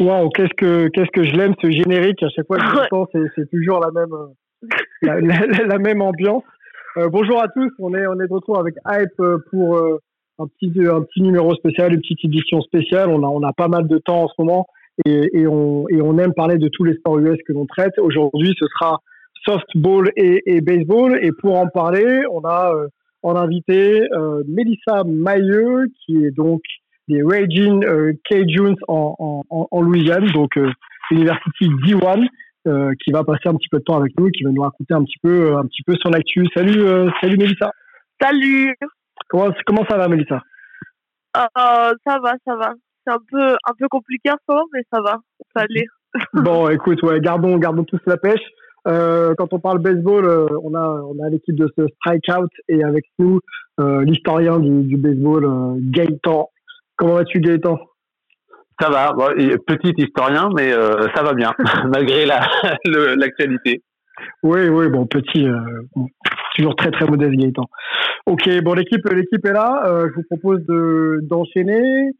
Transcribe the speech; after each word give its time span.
Waouh, 0.00 0.28
qu'est-ce 0.30 0.54
que 0.56 0.88
qu'est-ce 0.88 1.10
que 1.12 1.24
je 1.24 1.34
l'aime 1.36 1.54
ce 1.62 1.70
générique. 1.70 2.22
À 2.22 2.28
chaque 2.28 2.46
fois 2.46 2.58
que 2.58 2.64
je 2.64 3.04
c'est, 3.12 3.30
c'est 3.34 3.50
toujours 3.50 3.80
la 3.80 3.90
même 3.92 4.12
euh, 4.12 4.68
la, 5.02 5.20
la- 5.20 5.66
la 5.66 5.78
même 5.78 6.02
ambiance. 6.02 6.42
Euh, 6.98 7.08
bonjour 7.08 7.40
à 7.42 7.48
tous, 7.48 7.70
on 7.78 7.94
est 7.94 8.06
on 8.06 8.20
est 8.20 8.28
de 8.28 8.32
retour 8.32 8.58
avec 8.58 8.74
Hype 8.86 9.08
euh, 9.20 9.38
pour 9.50 9.76
euh, 9.76 9.98
un 10.38 10.46
petit 10.46 10.72
un 10.86 11.02
petit 11.02 11.22
numéro 11.22 11.54
spécial, 11.54 11.92
une 11.94 12.00
petite 12.00 12.24
édition 12.24 12.60
spéciale. 12.62 13.08
On 13.10 13.22
a 13.22 13.26
on 13.28 13.42
a 13.42 13.52
pas 13.52 13.68
mal 13.68 13.86
de 13.88 13.98
temps 13.98 14.24
en 14.24 14.28
ce 14.28 14.34
moment 14.38 14.66
et, 15.06 15.30
et 15.32 15.46
on 15.46 15.88
et 15.88 16.00
on 16.02 16.18
aime 16.18 16.34
parler 16.34 16.58
de 16.58 16.68
tous 16.68 16.84
les 16.84 16.94
sports 16.96 17.18
US 17.18 17.38
que 17.46 17.52
l'on 17.54 17.66
traite. 17.66 17.98
Aujourd'hui, 17.98 18.54
ce 18.58 18.66
sera 18.66 19.00
softball 19.46 20.10
et, 20.16 20.42
et 20.46 20.60
baseball. 20.60 21.18
Et 21.22 21.32
pour 21.32 21.56
en 21.58 21.68
parler, 21.68 22.22
on 22.32 22.40
a 22.44 22.72
euh, 22.74 22.88
en 23.22 23.34
invité 23.36 24.02
euh, 24.12 24.42
Mélissa 24.46 25.04
Mailleux, 25.06 25.86
qui 26.04 26.24
est 26.24 26.30
donc 26.30 26.60
des 27.08 27.22
Raging 27.22 27.84
euh, 27.84 28.12
Cajuns 28.28 28.74
en, 28.88 29.14
en, 29.18 29.42
en, 29.50 29.68
en 29.70 29.80
Louisiane, 29.82 30.26
donc 30.32 30.56
euh, 30.56 30.70
University 31.10 31.68
D1, 31.84 32.26
euh, 32.66 32.92
qui 33.04 33.12
va 33.12 33.24
passer 33.24 33.46
un 33.48 33.54
petit 33.54 33.68
peu 33.68 33.78
de 33.78 33.84
temps 33.84 33.98
avec 33.98 34.12
nous, 34.18 34.28
qui 34.30 34.42
va 34.42 34.50
nous 34.50 34.62
raconter 34.62 34.94
un 34.94 35.04
petit 35.04 35.18
peu, 35.22 35.52
euh, 35.52 35.58
un 35.58 35.66
petit 35.66 35.82
peu 35.82 35.94
son 36.02 36.12
actu. 36.12 36.46
Salut, 36.54 36.80
euh, 36.82 37.10
salut 37.20 37.36
Mélissa. 37.36 37.70
Salut 38.20 38.74
Comment, 39.28 39.50
comment 39.66 39.84
ça 39.88 39.96
va 39.96 40.08
Mélissa? 40.08 40.42
Euh, 41.36 41.92
Ça 42.06 42.18
va, 42.22 42.34
ça 42.46 42.56
va. 42.56 42.74
C'est 43.06 43.12
un 43.12 43.18
peu, 43.30 43.52
un 43.52 43.72
peu 43.78 43.86
compliqué 43.88 44.30
en 44.30 44.36
ce 44.36 44.52
moment, 44.52 44.66
mais 44.72 44.82
ça 44.92 45.00
va. 45.00 45.18
Ça 45.54 45.62
allait. 45.62 45.86
Bon, 46.32 46.68
écoute, 46.70 47.02
ouais, 47.02 47.20
gardons, 47.20 47.58
gardons 47.58 47.84
tous 47.84 48.00
la 48.06 48.16
pêche. 48.16 48.40
Euh, 48.88 49.34
quand 49.36 49.52
on 49.52 49.58
parle 49.58 49.80
baseball, 49.80 50.24
euh, 50.24 50.46
on 50.62 50.74
a, 50.74 51.02
on 51.02 51.22
a 51.22 51.28
l'équipe 51.28 51.56
de 51.56 51.68
ce 51.76 51.86
Strikeout 51.96 52.48
et 52.68 52.82
avec 52.84 53.04
nous 53.18 53.40
euh, 53.80 54.02
l'historien 54.02 54.58
du, 54.58 54.84
du 54.84 54.96
baseball, 54.96 55.44
euh, 55.44 55.74
Gaëtan. 55.78 56.48
Comment 56.96 57.14
vas-tu 57.14 57.40
Gaëtan? 57.40 57.78
Ça 58.80 58.90
va, 58.90 59.12
bon, 59.12 59.28
petit 59.66 59.94
historien, 59.96 60.48
mais 60.54 60.72
euh, 60.72 61.06
ça 61.14 61.22
va 61.22 61.32
bien, 61.32 61.52
malgré 61.88 62.26
la 62.26 62.46
l'actualité. 63.16 63.82
Oui, 64.42 64.68
oui, 64.68 64.88
bon, 64.88 65.06
petit, 65.06 65.46
euh, 65.46 65.58
bon, 65.94 66.06
toujours 66.54 66.74
très 66.76 66.90
très 66.90 67.06
modeste 67.06 67.32
Gaëtan. 67.32 67.64
Ok, 68.26 68.48
bon, 68.62 68.74
l'équipe, 68.74 69.06
l'équipe 69.10 69.44
est 69.46 69.52
là. 69.52 69.84
Euh, 69.86 70.08
je 70.10 70.14
vous 70.14 70.24
propose 70.30 70.64
de 70.66 71.20
d'enchaîner. 71.22 72.10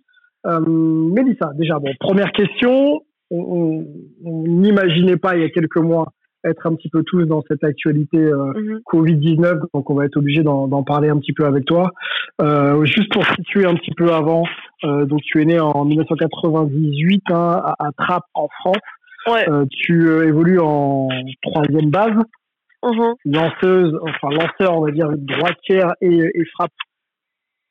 Euh, 0.46 0.60
Mélissa, 0.60 1.50
déjà, 1.58 1.78
bon, 1.78 1.90
première 2.00 2.32
question. 2.32 3.00
On 3.30 3.38
on- 3.38 3.86
on 4.24 4.42
n'imaginait 4.46 5.16
pas 5.16 5.36
il 5.36 5.42
y 5.42 5.44
a 5.44 5.50
quelques 5.50 5.78
mois 5.78 6.06
être 6.48 6.66
un 6.66 6.74
petit 6.74 6.88
peu 6.88 7.02
tous 7.04 7.24
dans 7.24 7.42
cette 7.48 7.62
actualité 7.64 8.18
euh, 8.18 8.52
Mhm. 8.54 8.80
Covid-19, 8.86 9.60
donc 9.74 9.90
on 9.90 9.94
va 9.94 10.04
être 10.06 10.16
obligé 10.16 10.42
d'en 10.42 10.82
parler 10.82 11.08
un 11.08 11.18
petit 11.18 11.32
peu 11.32 11.44
avec 11.44 11.64
toi. 11.64 11.90
Euh, 12.40 12.84
juste 12.84 13.12
pour 13.12 13.24
situer 13.26 13.64
un 13.66 13.74
petit 13.74 13.92
peu 13.96 14.12
avant, 14.12 14.44
euh, 14.84 15.04
donc 15.06 15.20
tu 15.22 15.40
es 15.42 15.44
né 15.44 15.58
en 15.60 15.84
1998 15.84 17.22
hein, 17.30 17.60
à, 17.64 17.74
à 17.86 17.92
Trappes 17.92 18.24
en 18.34 18.48
France. 18.48 18.76
Ouais. 19.28 19.44
Tu 19.70 20.08
évolues 20.24 20.60
en 20.60 21.08
troisième 21.42 21.90
base, 21.90 22.14
Mhm. 22.84 23.14
lanceuse, 23.24 23.98
enfin 24.02 24.28
lanceur, 24.34 24.76
on 24.78 24.82
va 24.84 24.92
dire 24.92 25.08
droitière 25.16 25.94
et, 26.00 26.30
et 26.34 26.44
frappe 26.54 26.70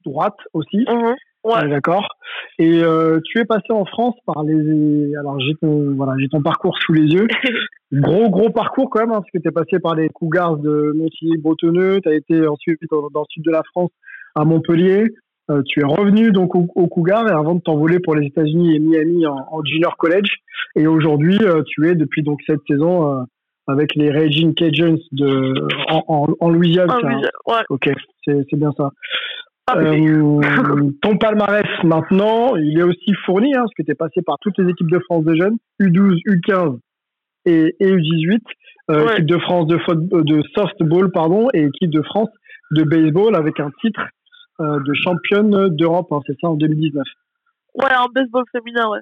droite 0.05 0.35
aussi. 0.53 0.85
Mhm. 0.89 1.15
Ouais. 1.45 1.67
D'accord. 1.69 2.07
Et 2.59 2.81
euh, 2.83 3.19
tu 3.23 3.39
es 3.39 3.45
passé 3.45 3.71
en 3.71 3.85
France 3.85 4.15
par 4.25 4.43
les. 4.43 5.15
Alors 5.15 5.39
j'ai 5.39 5.53
ton 5.61 5.93
voilà, 5.95 6.13
j'ai 6.19 6.27
ton 6.27 6.41
parcours 6.41 6.77
sous 6.79 6.91
les 6.93 7.03
yeux. 7.13 7.27
Gros 7.93 8.29
gros 8.29 8.49
parcours 8.49 8.89
quand 8.89 8.99
même, 9.01 9.11
hein, 9.11 9.19
parce 9.21 9.29
que 9.31 9.37
tu 9.37 9.47
es 9.47 9.51
passé 9.51 9.79
par 9.79 9.95
les 9.95 10.09
Cougars 10.09 10.57
de 10.57 10.91
Montigny-Bretonneux, 10.95 12.01
tu 12.01 12.09
as 12.09 12.13
été 12.15 12.45
ensuite 12.47 12.79
dans, 12.91 13.09
dans 13.13 13.21
le 13.21 13.25
sud 13.29 13.43
de 13.45 13.51
la 13.51 13.61
France 13.71 13.91
à 14.33 14.43
Montpellier. 14.43 15.05
Euh, 15.51 15.61
tu 15.67 15.81
es 15.81 15.85
revenu 15.85 16.31
donc 16.31 16.55
au, 16.55 16.67
au 16.75 16.87
Cougars 16.87 17.27
et 17.27 17.31
avant 17.31 17.53
de 17.55 17.61
t'envoler 17.61 17.99
pour 17.99 18.15
les 18.15 18.25
États-Unis 18.25 18.75
et 18.75 18.79
Miami 18.79 19.27
en, 19.27 19.37
en 19.51 19.63
junior 19.63 19.95
college. 19.97 20.29
Et 20.75 20.87
aujourd'hui, 20.87 21.37
euh, 21.43 21.61
tu 21.67 21.87
es 21.87 21.93
depuis 21.95 22.23
donc 22.23 22.39
cette 22.47 22.61
saison 22.67 23.23
avec 23.67 23.93
les 23.95 24.11
Raging 24.11 24.55
Cajuns 24.55 24.97
de 25.11 25.53
en, 25.89 26.03
en, 26.07 26.27
en 26.39 26.49
Louisiane. 26.49 26.89
C'est 26.99 27.05
un- 27.05 27.17
oui, 27.19 27.23
ouais. 27.47 27.61
Ok, 27.69 27.89
c'est 28.25 28.55
bien 28.57 28.71
ça. 28.75 28.89
Ah, 29.67 29.77
Euh, 29.77 30.41
ton 31.01 31.17
palmarès 31.17 31.65
maintenant, 31.83 32.55
il 32.55 32.77
est 32.79 32.83
aussi 32.83 33.13
fourni, 33.25 33.53
hein, 33.55 33.61
parce 33.61 33.73
que 33.77 33.83
tu 33.83 33.91
es 33.91 33.95
passé 33.95 34.21
par 34.21 34.37
toutes 34.39 34.57
les 34.59 34.69
équipes 34.69 34.91
de 34.91 34.99
France 34.99 35.23
de 35.25 35.35
jeunes, 35.35 35.57
U12, 35.79 36.19
U15 36.27 36.77
et, 37.45 37.75
et 37.79 37.91
U18, 37.91 38.39
euh, 38.91 39.05
Ouais. 39.05 39.13
équipe 39.13 39.25
de 39.25 39.37
France 39.39 39.65
de, 39.67 39.75
euh, 39.89 40.23
de 40.23 40.41
softball 40.55 41.11
pardon, 41.11 41.47
et 41.53 41.63
équipe 41.63 41.89
de 41.89 42.03
France 42.03 42.29
de 42.71 42.83
baseball 42.83 43.35
avec 43.35 43.59
un 43.59 43.71
titre 43.81 44.01
euh, 44.59 44.79
de 44.85 44.93
championne 44.93 45.69
d'Europe, 45.75 46.07
hein, 46.11 46.19
c'est 46.27 46.35
ça 46.39 46.47
en 46.49 46.55
2019. 46.55 47.03
Ouais, 47.75 47.85
en 47.97 48.07
baseball 48.13 48.43
féminin, 48.51 48.87
ouais. 48.89 48.99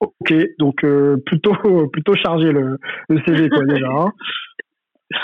Ok, 0.00 0.34
donc 0.58 0.84
plutôt 1.26 1.52
plutôt 1.92 2.14
chargé 2.16 2.52
le, 2.52 2.78
le 3.08 3.20
CV 3.26 3.48
quoi 3.50 3.64
déjà. 3.64 3.86
hein. 3.88 4.12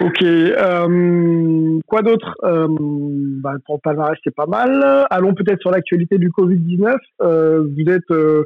Ok, 0.00 0.22
euh, 0.22 1.78
quoi 1.86 2.00
d'autre? 2.00 2.34
Euh, 2.42 2.66
bah, 2.70 3.52
Pour 3.66 3.74
le 3.76 3.80
palmarès, 3.82 4.16
c'est 4.24 4.34
pas 4.34 4.46
mal. 4.46 5.06
Allons 5.10 5.34
peut-être 5.34 5.60
sur 5.60 5.70
l'actualité 5.70 6.16
du 6.16 6.30
Covid-19. 6.30 6.96
Euh, 7.20 7.62
vous 7.68 7.92
êtes, 7.92 8.10
euh, 8.10 8.44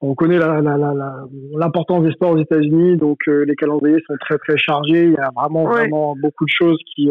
on 0.00 0.14
connaît 0.14 0.38
l'importance 0.38 2.02
des 2.04 2.12
sports 2.12 2.30
aux 2.32 2.38
États-Unis, 2.38 2.96
donc 2.96 3.18
euh, 3.28 3.44
les 3.44 3.56
calendriers 3.56 4.02
sont 4.06 4.16
très 4.20 4.38
très 4.38 4.56
chargés. 4.56 5.04
Il 5.04 5.12
y 5.12 5.16
a 5.18 5.28
vraiment 5.36 5.64
Ouais. 5.64 5.80
vraiment 5.80 6.16
beaucoup 6.16 6.46
de 6.46 6.50
choses 6.50 6.78
qui 6.94 7.10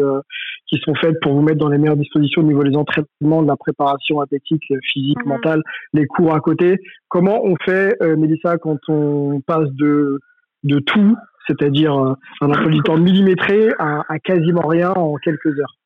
qui 0.66 0.78
sont 0.84 0.94
faites 0.96 1.20
pour 1.22 1.34
vous 1.34 1.42
mettre 1.42 1.58
dans 1.58 1.68
les 1.68 1.78
meilleures 1.78 1.96
dispositions 1.96 2.42
au 2.42 2.46
niveau 2.46 2.64
des 2.64 2.74
entraînements, 2.76 3.42
de 3.42 3.46
la 3.48 3.56
préparation 3.56 4.20
athlétique, 4.20 4.64
physique, 4.92 5.18
Mhm. 5.24 5.28
mentale, 5.32 5.62
les 5.92 6.06
cours 6.06 6.34
à 6.34 6.40
côté. 6.40 6.78
Comment 7.08 7.44
on 7.44 7.54
fait, 7.64 7.94
Mélissa, 8.16 8.58
quand 8.58 8.78
on 8.88 9.40
passe 9.46 9.70
de 9.74 10.18
de 10.64 10.78
tout, 10.80 11.14
c'est-à-dire 11.46 11.94
euh, 11.94 12.14
un 12.40 12.50
emploi 12.50 12.70
du 12.70 12.80
temps 12.80 12.96
millimétré 12.96 13.70
à, 13.78 14.18
quasiment 14.22 14.66
rien 14.66 14.90
en 14.90 15.14
quelques 15.16 15.58
heures 15.58 15.76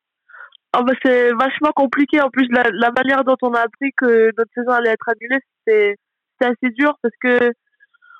Ah 0.73 0.83
bah 0.83 0.93
c'est 1.03 1.31
vachement 1.33 1.71
compliqué. 1.75 2.21
En 2.21 2.29
plus, 2.29 2.47
la, 2.51 2.63
la 2.71 2.91
manière 2.91 3.23
dont 3.23 3.37
on 3.41 3.53
a 3.53 3.61
appris 3.61 3.91
que 3.97 4.31
notre 4.37 4.51
saison 4.53 4.71
allait 4.71 4.91
être 4.91 5.09
annulée, 5.09 5.39
c'était 5.65 5.95
assez 6.41 6.73
dur 6.77 6.93
parce 7.01 7.15
que, 7.21 7.51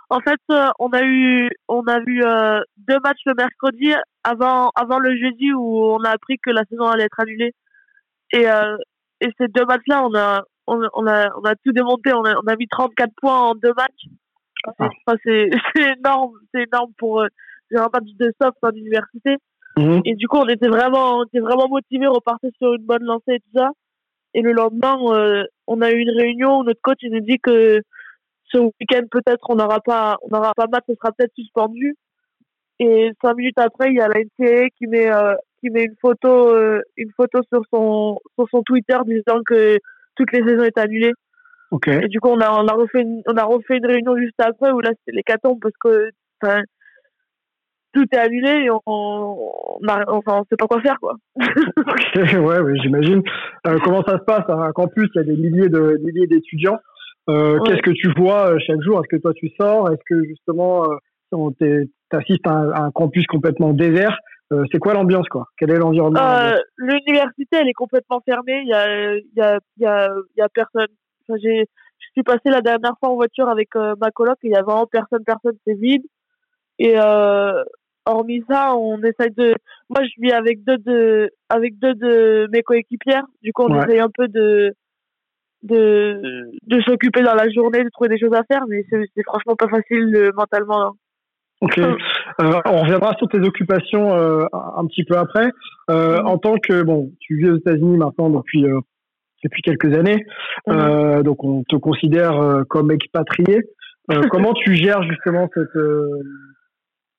en 0.09 0.19
fait, 0.19 0.39
euh, 0.51 0.67
on 0.79 0.89
a 0.89 1.03
eu, 1.03 1.50
on 1.67 1.83
a 1.83 2.00
vu 2.00 2.23
euh, 2.23 2.59
deux 2.77 3.00
matchs 3.03 3.22
le 3.25 3.33
mercredi 3.35 3.94
avant, 4.23 4.71
avant 4.75 5.00
le 5.00 5.15
jeudi 5.15 5.53
où 5.53 5.83
on 5.83 6.03
a 6.03 6.09
appris 6.09 6.38
que 6.44 6.50
la 6.50 6.63
saison 6.69 6.86
allait 6.86 7.06
être 7.06 7.19
annulée. 7.19 7.53
Et, 8.31 8.45
et 9.21 9.27
ces 9.39 9.47
deux 9.47 9.65
matchs-là, 9.65 10.03
on 10.06 10.13
a, 10.13 10.44
on, 10.68 10.88
on 10.94 11.07
a, 11.07 11.30
on 11.36 11.44
a 11.45 11.56
tout 11.56 11.71
démonté. 11.71 12.13
On 12.13 12.24
a, 12.25 12.36
on 12.36 12.47
a 12.47 12.56
mis 12.56 12.68
34 12.68 13.09
points 13.19 13.39
en 13.39 13.56
deux 13.56 13.74
matchs. 13.75 14.06
Ah. 14.65 14.71
Enfin, 14.79 15.17
c'est 15.25 15.50
énorme, 15.97 16.33
c'est 16.53 16.63
énorme 16.63 16.91
pour 16.97 17.21
euh, 17.21 17.27
un 17.75 17.89
match 17.94 18.09
de 18.19 18.33
soft 18.41 18.57
en 18.61 18.71
université. 18.71 19.38
Et 20.03 20.15
du 20.15 20.27
coup, 20.27 20.35
on 20.35 20.47
était 20.50 20.67
vraiment, 20.67 21.19
on 21.19 21.23
était 21.23 21.39
vraiment 21.39 21.69
motivés, 21.69 22.06
on 22.06 22.15
repartait 22.15 22.51
sur 22.57 22.73
une 22.73 22.85
bonne 22.85 23.03
lancée 23.03 23.35
et 23.35 23.39
tout 23.39 23.59
ça. 23.59 23.69
Et 24.33 24.41
le 24.41 24.51
lendemain, 24.51 24.97
euh, 25.13 25.45
on 25.67 25.81
a 25.81 25.91
eu 25.91 26.00
une 26.00 26.11
réunion 26.11 26.59
où 26.59 26.63
notre 26.63 26.81
coach 26.81 26.97
il 27.01 27.13
nous 27.13 27.21
dit 27.21 27.38
que 27.41 27.81
ce 28.51 28.57
week-end 28.57 29.03
peut-être 29.09 29.50
on 29.50 29.56
n'aura 29.56 29.79
pas, 29.79 30.17
on 30.23 30.35
n'aura 30.35 30.53
pas 30.53 30.67
match, 30.67 30.83
ce 30.88 30.95
sera 30.95 31.12
peut-être 31.13 31.33
suspendu. 31.33 31.95
Et 32.79 33.12
cinq 33.21 33.35
minutes 33.35 33.57
après, 33.57 33.89
il 33.89 33.95
y 33.95 34.01
a 34.01 34.07
la 34.07 34.19
NCAA 34.19 34.69
qui 34.77 34.88
met, 34.88 35.12
euh, 35.12 35.35
qui 35.59 35.69
met 35.69 35.83
une 35.83 35.95
photo, 36.01 36.53
euh, 36.53 36.81
une 36.97 37.12
photo 37.15 37.39
sur 37.51 37.62
son, 37.73 38.19
sur 38.35 38.47
son 38.50 38.63
Twitter 38.63 38.97
disant 39.05 39.41
que 39.45 39.77
toutes 40.15 40.31
les 40.31 40.44
saisons 40.45 40.63
étaient 40.63 40.81
annulées. 40.81 41.13
Ok. 41.71 41.88
Et 41.88 42.07
du 42.07 42.19
coup, 42.19 42.30
on 42.30 42.39
a, 42.39 42.51
on 42.51 42.68
a 42.68 42.74
refait 42.74 43.01
une, 43.01 43.21
on 43.27 43.38
a 43.38 43.44
refait 43.44 43.77
une 43.77 43.86
réunion 43.86 44.18
juste 44.18 44.39
après 44.39 44.71
où 44.71 44.80
là, 44.80 44.92
c'était 45.00 45.16
l'hécatombe 45.16 45.60
parce 45.62 45.75
que, 45.80 46.10
tout 47.94 48.06
est 48.12 48.18
annulé 48.18 48.66
et 48.66 48.69
on, 48.69 48.80
on, 48.86 49.80
enfin, 49.81 50.39
on 50.42 50.44
sait 50.44 50.56
pas 50.57 50.68
quoi 50.68 50.81
faire, 50.81 51.00
quoi. 51.00 51.16
ouais, 52.16 52.60
ouais 52.60 52.80
j'imagine. 52.81 53.24
Euh, 53.66 53.77
comment 53.83 54.04
ça 54.04 54.19
se 54.19 54.24
passe? 54.24 54.48
À 54.48 54.54
un 54.54 54.71
campus 54.71 55.10
Il 55.16 55.18
y 55.18 55.21
a 55.21 55.24
des 55.24 55.36
milliers 55.36 55.69
de 55.69 55.98
milliers 56.04 56.27
d'étudiants. 56.27 56.77
Euh, 57.30 57.60
Qu'est-ce 57.66 57.81
que 57.81 57.92
tu 57.92 58.12
vois 58.18 58.51
euh, 58.51 58.60
chaque 58.65 58.81
jour? 58.81 59.00
Est-ce 59.00 59.15
que 59.15 59.22
toi 59.22 59.33
tu 59.33 59.50
sors? 59.60 59.92
Est-ce 59.92 60.01
que 60.07 60.24
justement 60.24 60.86
euh, 61.33 61.86
t'assistes 62.10 62.45
à, 62.48 62.60
à, 62.74 62.81
un 62.83 62.92
campus 62.92 63.25
complètement 63.27 63.74
désert? 63.74 64.18
Euh, 64.51 64.63
C'est 64.72 64.80
quoi 64.80 64.94
l'ambiance, 64.94 65.27
quoi? 65.27 65.45
Quel 65.57 65.72
est 65.72 65.77
l'environnement? 65.77 66.19
L'université, 66.77 67.57
elle 67.57 67.69
est 67.69 67.74
complètement 67.74 68.22
fermée. 68.25 68.62
Il 68.63 68.69
y 68.69 68.74
a, 68.74 69.15
il 69.15 69.31
y 69.36 69.42
a, 69.42 69.60
il 69.77 69.83
y 69.83 69.86
a, 69.86 70.10
il 70.36 70.39
y 70.39 70.42
a 70.42 70.50
personne. 70.50 70.88
J'ai, 71.41 71.65
je 71.99 72.07
suis 72.13 72.23
passé 72.23 72.41
la 72.45 72.61
dernière 72.61 72.95
fois 72.99 73.09
en 73.09 73.15
voiture 73.15 73.49
avec 73.49 73.69
ma 73.75 74.11
coloc 74.11 74.37
et 74.43 74.47
il 74.47 74.53
y 74.53 74.57
a 74.57 74.63
vraiment 74.63 74.87
personne, 74.87 75.23
personne, 75.25 75.57
c'est 75.65 75.75
vide. 75.75 76.03
Et 76.79 76.97
euh, 76.97 77.63
hormis 78.05 78.43
ça, 78.49 78.75
on 78.75 79.01
essaye 79.03 79.31
de. 79.31 79.53
Moi, 79.89 80.03
je 80.03 80.21
vis 80.21 80.31
avec 80.31 80.63
deux 80.63 80.77
de, 80.77 81.29
avec 81.49 81.77
deux 81.77 81.93
de 81.93 82.47
mes 82.51 82.63
coéquipières. 82.63 83.25
Du 83.43 83.51
coup, 83.53 83.63
on 83.63 83.81
essaye 83.81 83.99
un 83.99 84.09
peu 84.09 84.27
de, 84.27 84.73
de, 85.63 86.49
de 86.63 86.81
s'occuper 86.81 87.21
dans 87.21 87.35
la 87.35 87.49
journée, 87.49 87.83
de 87.83 87.89
trouver 87.89 88.09
des 88.09 88.19
choses 88.19 88.33
à 88.33 88.43
faire, 88.43 88.65
mais 88.67 88.85
c'est 88.89 89.23
franchement 89.25 89.55
pas 89.55 89.67
facile 89.67 90.15
euh, 90.15 90.31
mentalement. 90.35 90.81
Hein. 90.87 90.91
Ok. 91.61 91.79
Euh, 92.41 92.61
on 92.67 92.83
reviendra 92.83 93.15
sur 93.17 93.27
tes 93.27 93.39
occupations 93.39 94.15
euh, 94.15 94.45
un 94.53 94.85
petit 94.85 95.03
peu 95.03 95.17
après. 95.17 95.51
Euh, 95.91 96.19
mm-hmm. 96.19 96.25
En 96.25 96.37
tant 96.37 96.55
que 96.57 96.83
bon, 96.83 97.11
tu 97.19 97.35
vis 97.35 97.49
aux 97.49 97.57
États-Unis 97.57 97.97
maintenant 97.97 98.29
depuis 98.29 98.65
euh, 98.65 98.79
depuis 99.44 99.62
quelques 99.62 99.94
années, 99.97 100.25
mm-hmm. 100.68 101.24
donc 101.24 101.44
on 101.44 101.63
te 101.63 101.75
considère 101.75 102.63
comme 102.69 102.91
expatrié. 102.91 103.62
comment 104.31 104.53
tu 104.53 104.75
gères 104.75 105.03
justement 105.03 105.50
cette 105.53 105.77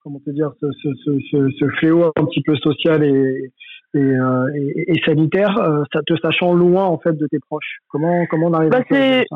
comment 0.03 0.21
te 0.21 0.31
dire, 0.31 0.51
ce, 0.61 0.67
ce, 0.83 0.89
ce, 1.05 1.51
ce, 1.59 1.69
fléau 1.79 2.11
un 2.17 2.25
petit 2.25 2.43
peu 2.43 2.57
social 2.57 3.05
et, 3.05 3.53
et, 3.95 3.99
euh, 3.99 4.47
et, 4.87 5.01
sanitaire, 5.05 5.57
euh, 5.59 5.83
ça 5.93 6.01
te 6.07 6.15
sachant 6.21 6.55
loin 6.55 6.85
en 6.85 6.99
fait 6.99 7.13
de 7.13 7.27
tes 7.27 7.39
proches? 7.39 7.79
Comment 7.89 8.27
comment 8.27 8.49
on 8.49 8.55
arrive 8.55 8.71
bah, 8.71 8.79
à 8.79 8.85
c'est 8.89 9.27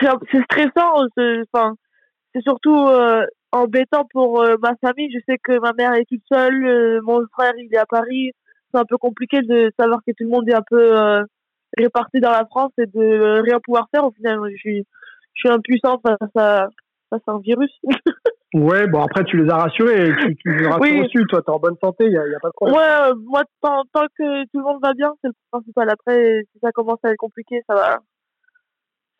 c'est 0.00 0.42
stressant. 0.44 1.06
Enfin, 1.52 1.74
c'est 2.34 2.42
surtout 2.42 2.86
euh, 2.88 3.24
embêtant 3.52 4.06
pour 4.12 4.44
ma 4.62 4.74
famille. 4.80 5.10
Je 5.12 5.20
sais 5.28 5.38
que 5.42 5.58
ma 5.60 5.72
mère 5.72 5.94
est 5.94 6.06
toute 6.08 6.22
seule, 6.30 7.00
mon 7.02 7.24
frère 7.32 7.52
il 7.58 7.72
est 7.72 7.78
à 7.78 7.86
Paris. 7.86 8.32
C'est 8.72 8.80
un 8.80 8.84
peu 8.84 8.96
compliqué 8.96 9.40
de 9.42 9.70
savoir 9.78 10.00
que 10.06 10.12
tout 10.12 10.24
le 10.24 10.30
monde 10.30 10.48
est 10.48 10.54
un 10.54 10.64
peu 10.68 11.24
réparti 11.76 12.20
dans 12.20 12.30
la 12.30 12.44
France 12.46 12.72
et 12.78 12.86
de 12.86 13.40
rien 13.42 13.58
pouvoir 13.62 13.88
faire. 13.94 14.04
Au 14.04 14.12
final, 14.12 14.38
je 14.52 14.56
suis 14.56 14.86
je 15.34 15.40
suis 15.40 15.48
impuissant 15.48 16.00
face 16.06 16.36
à 16.36 16.68
face 17.10 17.22
à 17.26 17.32
un 17.32 17.40
virus. 17.40 17.72
Ouais, 18.54 18.86
bon 18.86 19.02
après 19.02 19.24
tu 19.24 19.36
les 19.36 19.50
as 19.50 19.56
rassurés, 19.56 20.12
tu, 20.20 20.36
tu 20.36 20.56
les 20.56 20.68
rassures 20.68 20.80
oui. 20.80 21.00
aussi, 21.00 21.26
toi 21.28 21.42
t'es 21.42 21.50
en 21.50 21.58
bonne 21.58 21.74
santé, 21.82 22.04
il 22.04 22.10
n'y 22.10 22.16
a, 22.16 22.38
pas 22.40 22.50
de 22.50 22.52
problème. 22.52 22.76
Ouais, 22.76 23.10
euh, 23.10 23.14
moi 23.26 23.42
tant, 23.60 23.82
tant, 23.92 24.06
que 24.16 24.44
tout 24.44 24.58
le 24.58 24.62
monde 24.62 24.78
va 24.80 24.94
bien, 24.94 25.12
c'est 25.20 25.26
le 25.26 25.34
principal. 25.50 25.90
Après, 25.90 26.44
si 26.52 26.60
ça 26.62 26.70
commence 26.70 27.00
à 27.02 27.10
être 27.10 27.16
compliqué, 27.16 27.62
ça 27.66 27.74
va, 27.74 27.98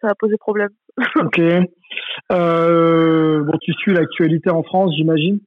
ça 0.01 0.07
va 0.07 0.15
poser 0.15 0.37
problème. 0.37 0.71
ok. 1.17 1.41
Euh, 2.31 3.43
bon, 3.43 3.59
tu 3.61 3.73
suis 3.73 3.93
l'actualité 3.93 4.51
en 4.51 4.63
France, 4.63 4.93
j'imagine? 4.97 5.41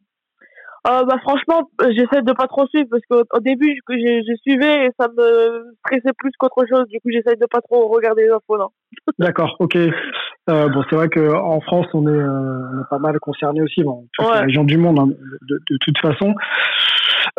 Euh, 0.90 1.04
bah 1.04 1.18
franchement, 1.22 1.70
j'essaie 1.90 2.22
de 2.22 2.34
pas 2.34 2.48
trop 2.48 2.66
suivre 2.68 2.88
parce 2.90 3.04
qu'au 3.10 3.40
début, 3.40 3.76
je, 3.76 3.96
je, 3.96 4.24
je, 4.28 4.36
suivais 4.42 4.86
et 4.86 4.90
ça 5.00 5.08
me 5.10 5.74
stressait 5.80 6.14
plus 6.18 6.32
qu'autre 6.40 6.66
chose. 6.70 6.88
Du 6.88 7.00
coup, 7.00 7.10
j'essaie 7.12 7.36
de 7.36 7.46
pas 7.46 7.62
trop 7.62 7.88
regarder 7.90 8.24
les 8.24 8.30
infos. 8.30 8.58
Non. 8.58 8.70
D'accord, 9.20 9.56
ok. 9.60 9.76
Euh, 9.76 10.70
bon, 10.70 10.84
c'est 10.90 10.96
vrai 10.96 11.10
qu'en 11.10 11.60
France, 11.62 11.88
on 11.94 12.08
est, 12.08 12.12
euh, 12.12 12.70
on 12.74 12.82
est 12.82 12.90
pas 12.90 13.00
mal 13.00 13.20
concerné 13.20 13.62
aussi, 13.62 13.84
bon, 13.84 14.08
toutes 14.14 14.28
ouais. 14.28 14.36
les 14.36 14.46
régions 14.46 14.64
du 14.64 14.78
monde, 14.78 15.00
hein, 15.00 15.08
de, 15.08 15.62
de, 15.70 15.78
toute 15.82 15.98
façon. 15.98 16.34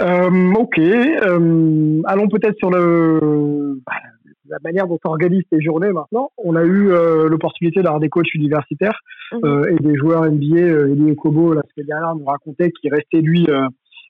Euh, 0.00 0.52
ok. 0.54 0.78
Euh, 0.78 2.00
allons 2.06 2.28
peut-être 2.28 2.56
sur 2.58 2.70
le 2.70 3.80
bah, 3.86 3.92
la 4.48 4.58
manière 4.64 4.86
dont 4.86 4.98
on 5.04 5.10
organise 5.10 5.42
tes 5.50 5.60
journées 5.60 5.92
maintenant. 5.92 6.30
On 6.38 6.56
a 6.56 6.64
eu 6.64 6.90
euh, 6.90 7.28
l'opportunité 7.28 7.82
d'avoir 7.82 8.00
des 8.00 8.08
coachs 8.08 8.34
universitaires 8.34 9.00
mmh. 9.32 9.36
euh, 9.44 9.76
et 9.76 9.82
des 9.82 9.96
joueurs 9.96 10.24
NBA. 10.24 10.56
Euh, 10.56 10.94
Elie 10.94 11.16
Kobo, 11.16 11.54
la 11.54 11.62
semaine 11.74 11.86
dernière, 11.86 12.14
nous 12.16 12.24
racontait 12.24 12.70
qu'il 12.72 12.92
restait 12.92 13.20
lui, 13.20 13.46
euh, 13.48 13.66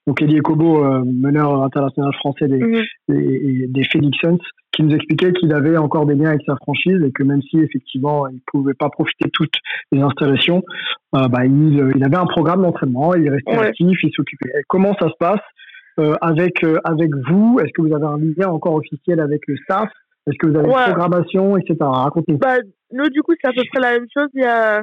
donc 0.07 0.21
Elie 0.21 0.39
Kobo, 0.39 0.83
euh, 0.83 1.03
meneur 1.05 1.63
international 1.63 2.13
français 2.15 2.47
des, 2.47 2.59
mmh. 2.59 2.83
des, 3.09 3.67
des, 3.67 3.83
Phoenix 3.91 4.17
Suns, 4.19 4.37
qui 4.71 4.83
nous 4.83 4.95
expliquait 4.95 5.33
qu'il 5.33 5.53
avait 5.53 5.77
encore 5.77 6.05
des 6.05 6.15
liens 6.15 6.29
avec 6.29 6.41
sa 6.45 6.55
franchise 6.57 7.01
et 7.05 7.11
que 7.11 7.23
même 7.23 7.41
si 7.41 7.59
effectivement 7.59 8.27
il 8.27 8.39
pouvait 8.47 8.73
pas 8.73 8.89
profiter 8.89 9.25
de 9.25 9.31
toutes 9.31 9.55
les 9.91 9.99
installations, 9.99 10.63
bah, 11.11 11.45
il, 11.45 11.91
il, 11.95 12.03
avait 12.03 12.17
un 12.17 12.27
programme 12.27 12.61
d'entraînement, 12.61 13.15
il 13.15 13.29
restait 13.29 13.57
ouais. 13.57 13.67
actif, 13.67 13.97
il 14.03 14.11
s'occupait. 14.15 14.51
Comment 14.67 14.95
ça 14.99 15.09
se 15.09 15.15
passe? 15.19 15.41
Avec 16.21 16.63
avec 16.83 17.11
vous 17.29 17.59
Est-ce 17.59 17.71
que 17.73 17.81
vous 17.81 17.93
avez 17.93 18.05
un 18.05 18.17
lien 18.17 18.49
encore 18.49 18.75
officiel 18.75 19.19
avec 19.19 19.41
le 19.47 19.55
staff? 19.57 19.89
Est-ce 20.27 20.37
que 20.37 20.47
vous 20.47 20.57
avez 20.57 20.67
ouais. 20.67 20.75
une 20.75 20.93
programmation, 20.93 21.57
etc. 21.57 21.77
Racontez. 21.81 22.33
Bah, 22.33 22.57
nous, 22.91 23.09
du 23.09 23.21
coup, 23.21 23.33
c'est 23.41 23.49
à 23.49 23.53
peu 23.53 23.63
près 23.71 23.81
la 23.81 23.93
même 23.93 24.07
chose. 24.13 24.27
Il 24.33 24.41
y 24.41 24.45
a, 24.45 24.81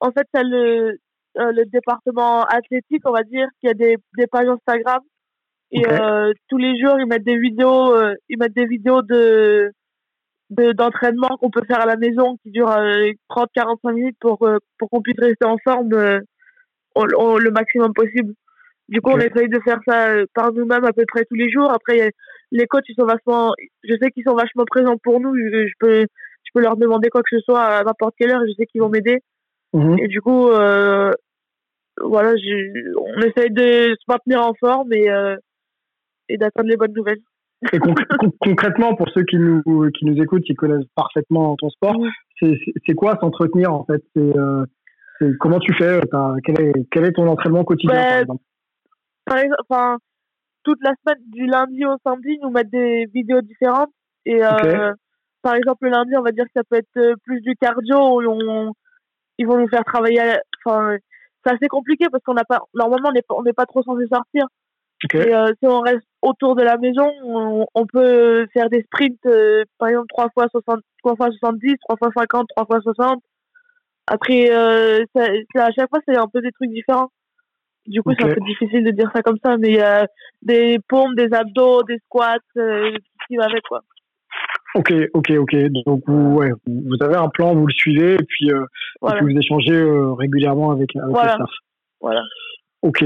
en 0.00 0.10
fait, 0.12 0.26
il 0.34 0.36
y 0.36 0.40
a 0.40 0.42
le, 0.44 0.98
euh, 1.38 1.52
le 1.52 1.64
département 1.66 2.44
athlétique, 2.44 3.02
on 3.04 3.12
va 3.12 3.22
dire, 3.22 3.48
qui 3.60 3.68
a 3.68 3.74
des, 3.74 3.96
des 4.16 4.26
pages 4.26 4.48
Instagram. 4.48 5.00
Et 5.70 5.80
okay. 5.80 6.00
euh, 6.00 6.32
tous 6.48 6.58
les 6.58 6.80
jours, 6.80 6.98
ils 6.98 7.06
mettent 7.06 7.24
des 7.24 7.38
vidéos, 7.38 7.94
euh, 7.94 8.14
ils 8.28 8.38
mettent 8.38 8.54
des 8.54 8.66
vidéos 8.66 9.02
de 9.02 9.72
d'entraînement 10.50 11.36
qu'on 11.38 11.50
peut 11.50 11.64
faire 11.66 11.82
à 11.82 11.86
la 11.86 11.96
maison 11.96 12.38
qui 12.42 12.50
durent 12.50 12.74
30 13.28 13.50
45 13.54 13.92
minutes 13.92 14.16
pour 14.18 14.42
euh, 14.46 14.56
pour 14.78 14.88
qu'on 14.88 15.02
puisse 15.02 15.18
rester 15.18 15.44
en 15.44 15.58
forme 15.62 15.92
euh, 15.92 16.20
on, 16.94 17.04
on, 17.18 17.36
le 17.36 17.50
maximum 17.50 17.92
possible. 17.92 18.32
Du 18.88 19.00
coup, 19.00 19.10
okay. 19.12 19.28
on 19.28 19.34
essaye 19.34 19.48
de 19.48 19.60
faire 19.60 19.78
ça 19.86 20.14
par 20.34 20.52
nous-mêmes 20.52 20.84
à 20.84 20.92
peu 20.92 21.04
près 21.06 21.24
tous 21.24 21.34
les 21.34 21.50
jours. 21.50 21.70
Après, 21.70 22.10
les 22.52 22.66
coachs, 22.66 22.84
ils 22.88 22.94
sont 22.98 23.06
vachement, 23.06 23.52
je 23.84 23.94
sais 24.00 24.10
qu'ils 24.10 24.24
sont 24.26 24.34
vachement 24.34 24.64
présents 24.64 24.96
pour 25.02 25.20
nous. 25.20 25.34
Je, 25.36 25.72
peux, 25.78 26.00
je 26.00 26.50
peux 26.54 26.62
leur 26.62 26.76
demander 26.76 27.10
quoi 27.10 27.22
que 27.22 27.36
ce 27.36 27.42
soit 27.42 27.62
à 27.62 27.84
n'importe 27.84 28.14
quelle 28.18 28.30
heure. 28.30 28.42
Je 28.46 28.52
sais 28.54 28.66
qu'ils 28.66 28.80
vont 28.80 28.88
m'aider. 28.88 29.18
Mmh. 29.74 29.98
Et 29.98 30.08
du 30.08 30.22
coup, 30.22 30.48
euh, 30.48 31.12
voilà, 32.02 32.34
je, 32.36 32.96
on 32.98 33.20
essaye 33.20 33.50
de 33.50 33.94
se 33.94 34.04
maintenir 34.08 34.40
en 34.42 34.54
forme 34.54 34.92
et, 34.92 35.10
euh, 35.10 35.36
et 36.28 36.38
d'attendre 36.38 36.68
les 36.68 36.76
bonnes 36.76 36.94
nouvelles. 36.94 37.20
Et 37.72 37.78
conc 37.78 37.94
concrètement, 38.40 38.94
pour 38.94 39.08
ceux 39.10 39.24
qui 39.24 39.36
nous, 39.36 39.62
qui 39.98 40.04
nous 40.04 40.22
écoutent, 40.22 40.44
qui 40.44 40.54
connaissent 40.54 40.86
parfaitement 40.94 41.56
ton 41.56 41.68
sport, 41.70 41.96
c'est 42.40 42.94
quoi 42.94 43.18
s'entretenir 43.20 43.72
en 43.72 43.84
fait? 43.84 44.02
Euh, 44.16 44.64
comment 45.40 45.58
tu 45.58 45.74
fais 45.74 46.00
quel 46.44 46.60
est, 46.60 46.72
quel 46.90 47.04
est 47.04 47.12
ton 47.12 47.26
entraînement 47.26 47.64
quotidien 47.64 47.94
bah, 47.94 48.08
par 48.08 48.18
exemple? 48.20 48.42
Par 49.28 49.38
exemple, 49.38 49.62
enfin, 49.68 49.98
toute 50.64 50.78
la 50.82 50.92
semaine, 51.02 51.22
du 51.26 51.46
lundi 51.46 51.84
au 51.84 51.96
samedi, 52.04 52.38
nous 52.42 52.50
mettent 52.50 52.70
des 52.70 53.06
vidéos 53.06 53.40
différentes. 53.40 53.90
Et 54.24 54.44
euh, 54.44 54.52
okay. 54.52 54.90
par 55.42 55.54
exemple, 55.54 55.84
le 55.84 55.90
lundi, 55.90 56.16
on 56.16 56.22
va 56.22 56.32
dire 56.32 56.44
que 56.44 56.50
ça 56.54 56.62
peut 56.68 56.76
être 56.76 56.96
euh, 56.96 57.14
plus 57.24 57.40
du 57.40 57.54
cardio 57.56 57.96
où 57.96 58.22
on, 58.26 58.72
ils 59.38 59.46
vont 59.46 59.58
nous 59.58 59.68
faire 59.68 59.84
travailler. 59.84 60.20
Enfin, 60.64 60.96
c'est 61.44 61.54
assez 61.54 61.68
compliqué 61.68 62.06
parce 62.10 62.22
qu'on 62.24 62.34
n'a 62.34 62.44
pas, 62.44 62.60
normalement, 62.74 63.10
on 63.30 63.42
n'est 63.42 63.52
pas 63.52 63.66
trop 63.66 63.82
censé 63.82 64.06
sortir. 64.06 64.46
Okay. 65.04 65.28
Et 65.28 65.34
euh, 65.34 65.52
si 65.60 65.68
on 65.68 65.80
reste 65.80 66.06
autour 66.22 66.56
de 66.56 66.62
la 66.62 66.76
maison, 66.76 67.08
on, 67.22 67.66
on 67.74 67.86
peut 67.86 68.46
faire 68.52 68.68
des 68.68 68.82
sprints, 68.82 69.24
euh, 69.26 69.64
par 69.78 69.88
exemple, 69.88 70.08
3 70.08 70.30
fois 70.30 70.48
60, 70.50 70.80
3 71.04 71.16
fois 71.16 71.30
70, 71.30 71.76
3 71.88 71.96
fois 71.96 72.10
50, 72.16 72.46
3 72.56 72.66
fois 72.66 72.80
60. 72.80 73.22
Après, 74.08 74.50
euh, 74.50 75.04
ça, 75.14 75.26
ça, 75.54 75.66
à 75.66 75.70
chaque 75.70 75.88
fois, 75.90 76.00
c'est 76.06 76.16
un 76.16 76.26
peu 76.26 76.40
des 76.40 76.50
trucs 76.52 76.70
différents. 76.70 77.10
Du 77.88 78.02
coup, 78.02 78.10
okay. 78.10 78.18
c'est 78.22 78.30
un 78.30 78.34
peu 78.34 78.40
difficile 78.44 78.84
de 78.84 78.90
dire 78.90 79.10
ça 79.14 79.22
comme 79.22 79.38
ça, 79.42 79.56
mais 79.56 79.68
il 79.68 79.76
y 79.76 79.80
a 79.80 80.06
des 80.42 80.78
pompes, 80.88 81.16
des 81.16 81.32
abdos, 81.32 81.82
des 81.84 81.98
squats, 82.04 82.36
euh, 82.58 82.92
qui 83.26 83.36
va 83.36 83.44
avec, 83.44 83.62
quoi. 83.62 83.80
Ok, 84.74 84.92
ok, 85.14 85.30
ok. 85.38 85.56
Donc, 85.86 86.02
vous, 86.06 86.36
ouais, 86.36 86.50
vous 86.66 87.02
avez 87.02 87.16
un 87.16 87.28
plan, 87.28 87.54
vous 87.54 87.66
le 87.66 87.72
suivez, 87.72 88.14
et 88.14 88.24
puis, 88.28 88.52
euh, 88.52 88.64
voilà. 89.00 89.16
et 89.16 89.24
puis 89.24 89.32
vous 89.32 89.40
échangez 89.40 89.80
euh, 89.80 90.12
régulièrement 90.12 90.70
avec, 90.70 90.94
avec 90.96 91.10
voilà. 91.10 91.36
le 91.38 91.44
staff. 91.44 91.50
Voilà. 92.00 92.22
Ok. 92.82 93.04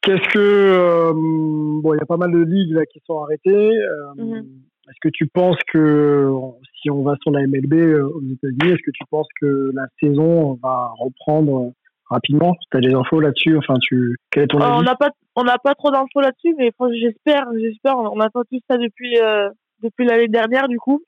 Qu'est-ce 0.00 0.28
que. 0.32 0.38
Euh, 0.38 1.12
bon, 1.12 1.92
il 1.92 1.98
y 1.98 2.02
a 2.02 2.06
pas 2.06 2.16
mal 2.16 2.32
de 2.32 2.38
ligues 2.38 2.72
là, 2.72 2.86
qui 2.86 3.00
sont 3.06 3.22
arrêtées. 3.22 3.70
Mm 4.16 4.32
-hmm. 4.32 4.44
Est-ce 4.88 5.00
que 5.02 5.10
tu 5.12 5.26
penses 5.26 5.58
que, 5.70 6.32
si 6.80 6.90
on 6.90 7.02
va 7.02 7.14
sur 7.22 7.30
la 7.30 7.40
MLB 7.46 7.74
aux 8.00 8.22
États-Unis, 8.22 8.72
est-ce 8.72 8.84
que 8.86 8.96
tu 9.00 9.04
penses 9.10 9.28
que 9.38 9.70
la 9.74 9.86
saison 10.00 10.58
va 10.62 10.90
reprendre 10.98 11.72
rapidement 12.10 12.54
Tu 12.70 12.76
as 12.76 12.80
des 12.80 12.94
infos 12.94 13.20
là-dessus 13.20 13.56
Enfin, 13.56 13.74
tu 13.80 14.16
quel 14.30 14.44
est 14.44 14.46
ton 14.48 14.60
avis 14.60 14.72
On 14.78 14.82
n'a 14.82 14.96
pas 14.96 15.10
on 15.36 15.44
n'a 15.44 15.58
pas 15.58 15.74
trop 15.74 15.90
d'infos 15.90 16.20
là-dessus, 16.20 16.54
mais 16.58 16.72
j'espère, 17.00 17.46
j'espère. 17.56 17.96
On 17.96 18.18
attend 18.18 18.42
tout 18.50 18.58
ça 18.68 18.76
depuis 18.76 19.20
euh, 19.20 19.48
depuis 19.82 20.04
l'année 20.04 20.28
dernière, 20.28 20.66
du 20.68 20.78
coup. 20.78 21.02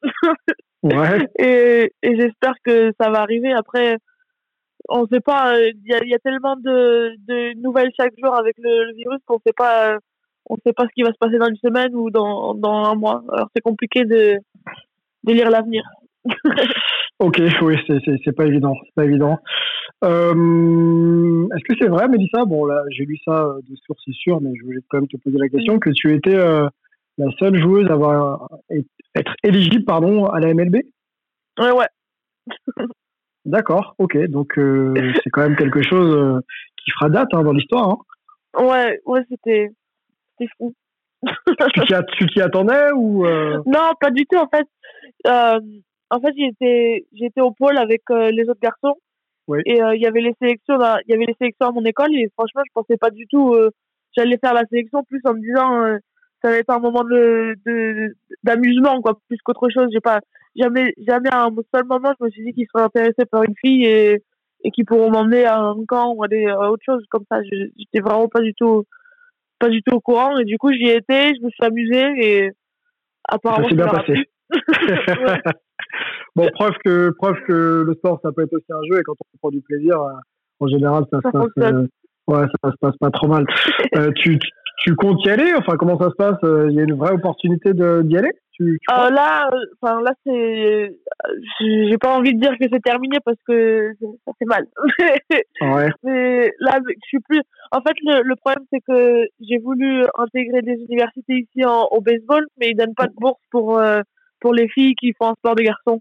ouais. 0.85 1.27
Et, 1.39 1.93
et 2.03 2.17
j'espère 2.17 2.55
que 2.65 2.93
ça 3.01 3.11
va 3.11 3.23
arriver. 3.23 3.53
Après, 3.53 3.97
on 4.89 5.07
sait 5.09 5.21
pas. 5.21 5.59
Il 5.61 5.83
y 5.85 5.95
a, 5.95 6.05
y 6.05 6.15
a, 6.15 6.19
tellement 6.21 6.55
de, 6.57 7.17
de 7.27 7.61
nouvelles 7.61 7.91
chaque 7.99 8.15
jour 8.23 8.35
avec 8.35 8.55
le, 8.59 8.85
le 8.85 8.95
virus 8.95 9.19
qu'on 9.27 9.41
sait 9.45 9.55
pas. 9.57 9.99
On 10.49 10.57
sait 10.65 10.73
pas 10.73 10.85
ce 10.85 10.95
qui 10.95 11.03
va 11.03 11.11
se 11.13 11.19
passer 11.19 11.39
dans 11.39 11.49
une 11.49 11.57
semaine 11.57 11.95
ou 11.95 12.11
dans 12.11 12.55
dans 12.55 12.85
un 12.85 12.95
mois. 12.95 13.23
Alors 13.33 13.49
c'est 13.55 13.63
compliqué 13.63 14.05
de 14.05 14.39
de 15.25 15.33
lire 15.33 15.51
l'avenir. 15.51 15.83
Ok, 17.21 17.39
oui, 17.61 17.77
c'est 18.25 18.33
pas 18.33 18.47
évident, 18.47 18.75
c'est 18.83 18.95
pas 18.95 19.05
évident. 19.05 19.39
Euh, 20.05 21.47
Est-ce 21.55 21.65
que 21.69 21.75
c'est 21.79 21.89
vrai, 21.89 22.09
Mélissa? 22.09 22.47
Bon, 22.47 22.65
là, 22.65 22.83
j'ai 22.89 23.05
lu 23.05 23.19
ça 23.27 23.57
de 23.63 23.77
source, 23.85 24.01
c'est 24.07 24.15
sûr, 24.15 24.41
mais 24.41 24.51
je 24.59 24.65
voulais 24.65 24.81
quand 24.89 24.99
même 24.99 25.09
te 25.09 25.19
poser 25.19 25.37
la 25.37 25.51
question 25.51 25.79
que 25.79 25.91
tu 25.91 26.15
étais 26.15 26.35
euh, 26.35 26.67
la 27.19 27.27
seule 27.39 27.61
joueuse 27.61 27.87
à 27.91 27.93
avoir 27.93 28.49
être 29.15 29.35
éligible, 29.45 29.85
pardon, 29.85 30.25
à 30.27 30.41
la 30.41 30.55
MLB. 30.55 30.77
Ouais, 31.59 31.73
ouais. 31.73 31.89
D'accord, 33.45 33.95
ok, 33.99 34.17
donc 34.29 34.59
euh, 34.59 34.95
c'est 35.23 35.29
quand 35.31 35.43
même 35.43 35.57
quelque 35.57 35.83
chose 35.83 36.15
euh, 36.17 36.41
qui 36.83 36.91
fera 36.93 37.11
date 37.11 37.29
hein, 37.33 37.43
dans 37.43 37.53
l'histoire. 37.53 37.91
Hein. 37.91 38.65
Ouais, 38.65 38.99
ouais, 39.05 39.21
c'était 39.29 39.71
fou. 40.59 40.73
tu 42.17 42.27
t'y 42.29 42.41
attendais 42.41 42.93
ou 42.95 43.27
euh? 43.27 43.59
Non, 43.67 43.93
pas 44.01 44.11
du 44.11 44.25
tout 44.25 44.39
en 44.39 44.49
fait. 44.49 44.67
En 46.11 46.21
fait, 46.21 46.35
j'étais 46.37 47.07
j'étais 47.13 47.41
au 47.41 47.53
pôle 47.53 47.79
avec 47.79 48.03
les 48.11 48.49
autres 48.49 48.61
garçons 48.61 48.97
et 49.67 49.79
il 49.79 50.01
y 50.01 50.07
avait 50.07 50.21
les 50.21 50.35
sélections 50.41 50.77
il 51.07 51.11
y 51.11 51.15
avait 51.15 51.27
les 51.27 51.37
sélections 51.41 51.69
à 51.69 51.73
mon 51.73 51.85
école 51.85 52.15
et 52.15 52.29
franchement, 52.37 52.63
je 52.67 52.73
pensais 52.75 52.97
pas 52.97 53.11
du 53.11 53.27
tout 53.27 53.57
j'allais 54.17 54.39
faire 54.39 54.55
la 54.55 54.65
sélection 54.67 55.03
plus 55.05 55.21
en 55.25 55.35
me 55.35 55.41
disant 55.41 55.99
ça 56.43 56.51
va 56.51 56.57
être 56.57 56.71
un 56.71 56.79
moment 56.79 57.05
de 57.05 57.57
d'amusement 58.43 59.01
quoi 59.03 59.19
plus 59.29 59.39
qu'autre 59.45 59.69
chose. 59.71 59.89
J'ai 59.93 60.01
pas 60.01 60.21
jamais, 60.57 60.95
jamais 61.07 61.29
à 61.31 61.45
un 61.45 61.55
seul 61.75 61.85
moment, 61.85 62.13
je 62.19 62.25
me 62.25 62.31
suis 62.31 62.45
dit 62.45 62.53
qu'ils 62.53 62.67
seraient 62.73 62.85
intéressés 62.85 63.27
par 63.31 63.43
une 63.43 63.55
fille 63.61 63.85
et, 63.85 64.23
et 64.65 64.71
qu'ils 64.71 64.85
pourront 64.85 65.11
m'emmener 65.11 65.45
à 65.45 65.59
un 65.59 65.85
camp 65.87 66.15
ou 66.15 66.25
à, 66.25 66.29
des, 66.29 66.47
autre 66.51 66.83
chose 66.85 67.05
comme 67.11 67.25
ça. 67.31 67.43
J'étais 67.43 68.01
vraiment 68.01 68.29
pas 68.29 68.41
du 68.41 68.55
tout, 68.55 68.85
pas 69.59 69.69
du 69.69 69.83
tout 69.83 69.95
au 69.95 70.01
courant. 70.01 70.39
Et 70.39 70.45
du 70.45 70.59
coup, 70.59 70.73
j'y 70.73 70.89
étais, 70.89 71.35
je 71.35 71.45
me 71.45 71.51
suis 71.51 71.65
amusée 71.65 72.07
et 72.19 72.51
apparemment. 73.29 73.69
Ça 73.69 73.71
s'est 73.71 73.77
bien 73.77 73.89
passé. 73.89 74.15
bon, 76.37 76.49
preuve 76.55 76.75
que, 76.85 77.11
preuve 77.19 77.37
que 77.47 77.85
le 77.87 77.95
sport, 77.95 78.21
ça 78.23 78.33
peut 78.33 78.43
être 78.43 78.53
aussi 78.53 78.73
un 78.73 78.83
jeu 78.91 79.01
et 79.01 79.03
quand 79.03 79.13
on 79.13 79.39
prend 79.39 79.51
du 79.51 79.61
plaisir, 79.61 80.01
euh, 80.01 80.13
en 80.61 80.67
général, 80.69 81.05
ça, 81.13 81.19
se 81.19 81.31
passe, 81.31 81.73
euh, 81.73 81.87
ouais, 82.29 82.47
ça 82.63 82.71
se 82.71 82.77
passe 82.81 82.97
pas 82.99 83.11
trop 83.11 83.29
mal. 83.29 83.45
Euh, 83.97 84.13
tu, 84.15 84.39
tu 84.79 84.95
comptes 84.95 85.25
y 85.27 85.31
aller? 85.31 85.53
Enfin, 85.57 85.77
comment 85.77 85.99
ça 85.99 86.11
se 86.11 86.15
passe? 86.15 86.39
Il 86.43 86.75
y 86.75 86.81
a 86.81 86.85
une 86.85 86.95
vraie 86.95 87.13
opportunité 87.13 87.73
d'y 87.75 88.17
aller? 88.17 88.31
Euh, 88.61 89.11
là, 89.11 89.51
enfin 89.81 90.03
là 90.03 90.13
c'est, 90.25 90.95
j'ai 91.61 91.99
pas 91.99 92.15
envie 92.17 92.35
de 92.35 92.41
dire 92.41 92.53
que 92.61 92.67
c'est 92.71 92.83
terminé 92.83 93.19
parce 93.25 93.39
que 93.47 93.93
ça 94.27 94.33
fait 94.39 94.45
mal. 94.45 94.67
ouais. 95.63 95.89
Mais 96.03 96.53
là, 96.61 96.79
je 96.87 96.95
suis 97.03 97.21
plus. 97.21 97.41
En 97.73 97.81
fait, 97.81 97.95
le, 98.03 98.35
problème 98.37 98.65
c'est 98.71 98.81
que 98.81 99.27
j'ai 99.41 99.59
voulu 99.59 100.05
intégrer 100.19 100.61
des 100.63 100.75
universités 100.75 101.39
ici 101.39 101.65
en, 101.65 101.89
au 101.91 102.01
baseball, 102.01 102.47
mais 102.59 102.71
ils 102.71 102.77
donnent 102.77 102.95
pas 102.95 103.07
de 103.07 103.15
bourse 103.17 103.41
pour 103.51 103.81
pour 104.41 104.55
les 104.55 104.69
filles 104.69 104.95
qui 104.95 105.13
font 105.13 105.29
un 105.29 105.35
sport 105.35 105.55
de 105.55 105.63
garçon. 105.63 106.01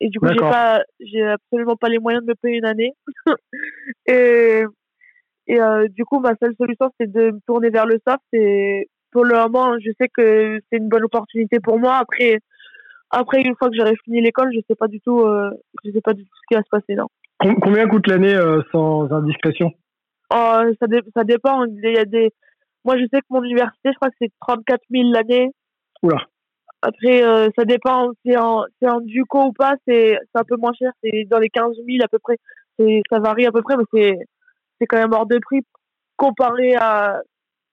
Et 0.00 0.08
du 0.08 0.18
coup, 0.18 0.28
j'ai 0.28 0.36
pas, 0.36 0.82
j'ai 1.00 1.26
absolument 1.26 1.76
pas 1.76 1.88
les 1.88 1.98
moyens 1.98 2.24
de 2.24 2.30
me 2.30 2.34
payer 2.34 2.58
une 2.58 2.64
année. 2.64 2.92
et 4.06 4.64
et 5.46 5.60
euh, 5.60 5.88
du 5.88 6.04
coup, 6.04 6.20
ma 6.20 6.34
seule 6.40 6.54
solution 6.56 6.90
c'est 6.98 7.10
de 7.10 7.32
me 7.32 7.40
tourner 7.44 7.70
vers 7.70 7.86
le 7.86 7.98
soft 8.06 8.22
et 8.32 8.88
pour 9.10 9.24
le 9.24 9.34
moment, 9.34 9.74
je 9.80 9.90
sais 10.00 10.08
que 10.08 10.60
c'est 10.70 10.78
une 10.78 10.88
bonne 10.88 11.02
opportunité 11.02 11.58
pour 11.58 11.78
moi. 11.78 11.96
Après, 11.96 12.38
après 13.10 13.40
une 13.42 13.56
fois 13.56 13.68
que 13.68 13.74
j'aurai 13.76 13.96
fini 14.04 14.20
l'école, 14.22 14.50
je 14.54 14.60
sais 14.68 14.76
pas 14.76 14.86
du 14.86 15.00
tout, 15.00 15.20
euh, 15.22 15.50
je 15.84 15.90
sais 15.90 16.00
pas 16.00 16.14
du 16.14 16.22
tout 16.22 16.36
ce 16.36 16.46
qui 16.48 16.54
va 16.54 16.62
se 16.62 16.68
passer 16.70 16.94
là. 16.94 17.04
Combien 17.62 17.88
coûte 17.88 18.06
l'année 18.06 18.34
euh, 18.34 18.62
sans 18.70 19.10
indiscrétion? 19.10 19.72
Ça, 20.30 20.62
ça 20.80 21.24
dépend. 21.24 21.64
Il 21.64 21.80
y 21.82 21.98
a 21.98 22.04
des, 22.04 22.30
moi 22.84 22.96
je 22.96 23.06
sais 23.12 23.20
que 23.20 23.26
mon 23.30 23.42
université, 23.42 23.90
je 23.90 23.94
crois 23.94 24.10
que 24.10 24.16
c'est 24.20 24.32
34 24.40 24.80
000 24.90 25.10
l'année. 25.10 25.50
Oula. 26.04 26.18
Après, 26.82 27.22
euh, 27.22 27.48
ça 27.56 27.64
dépend. 27.64 28.10
C'est 28.24 28.36
en, 28.36 28.64
c'est 28.80 28.88
en 28.88 29.00
duco 29.00 29.46
ou 29.46 29.52
pas, 29.52 29.74
c'est, 29.86 30.18
un 30.34 30.44
peu 30.44 30.56
moins 30.56 30.72
cher. 30.78 30.92
C'est 31.02 31.24
dans 31.30 31.38
les 31.38 31.50
15 31.50 31.76
000 31.86 31.98
à 32.02 32.08
peu 32.08 32.18
près. 32.18 32.36
C'est, 32.78 33.02
ça 33.10 33.18
varie 33.18 33.46
à 33.46 33.52
peu 33.52 33.62
près, 33.62 33.76
mais 33.76 33.84
c'est, 33.92 34.18
c'est 34.78 34.86
quand 34.86 34.98
même 34.98 35.12
hors 35.12 35.26
de 35.26 35.38
prix 35.38 35.62
comparé 36.16 36.74
à 36.76 37.20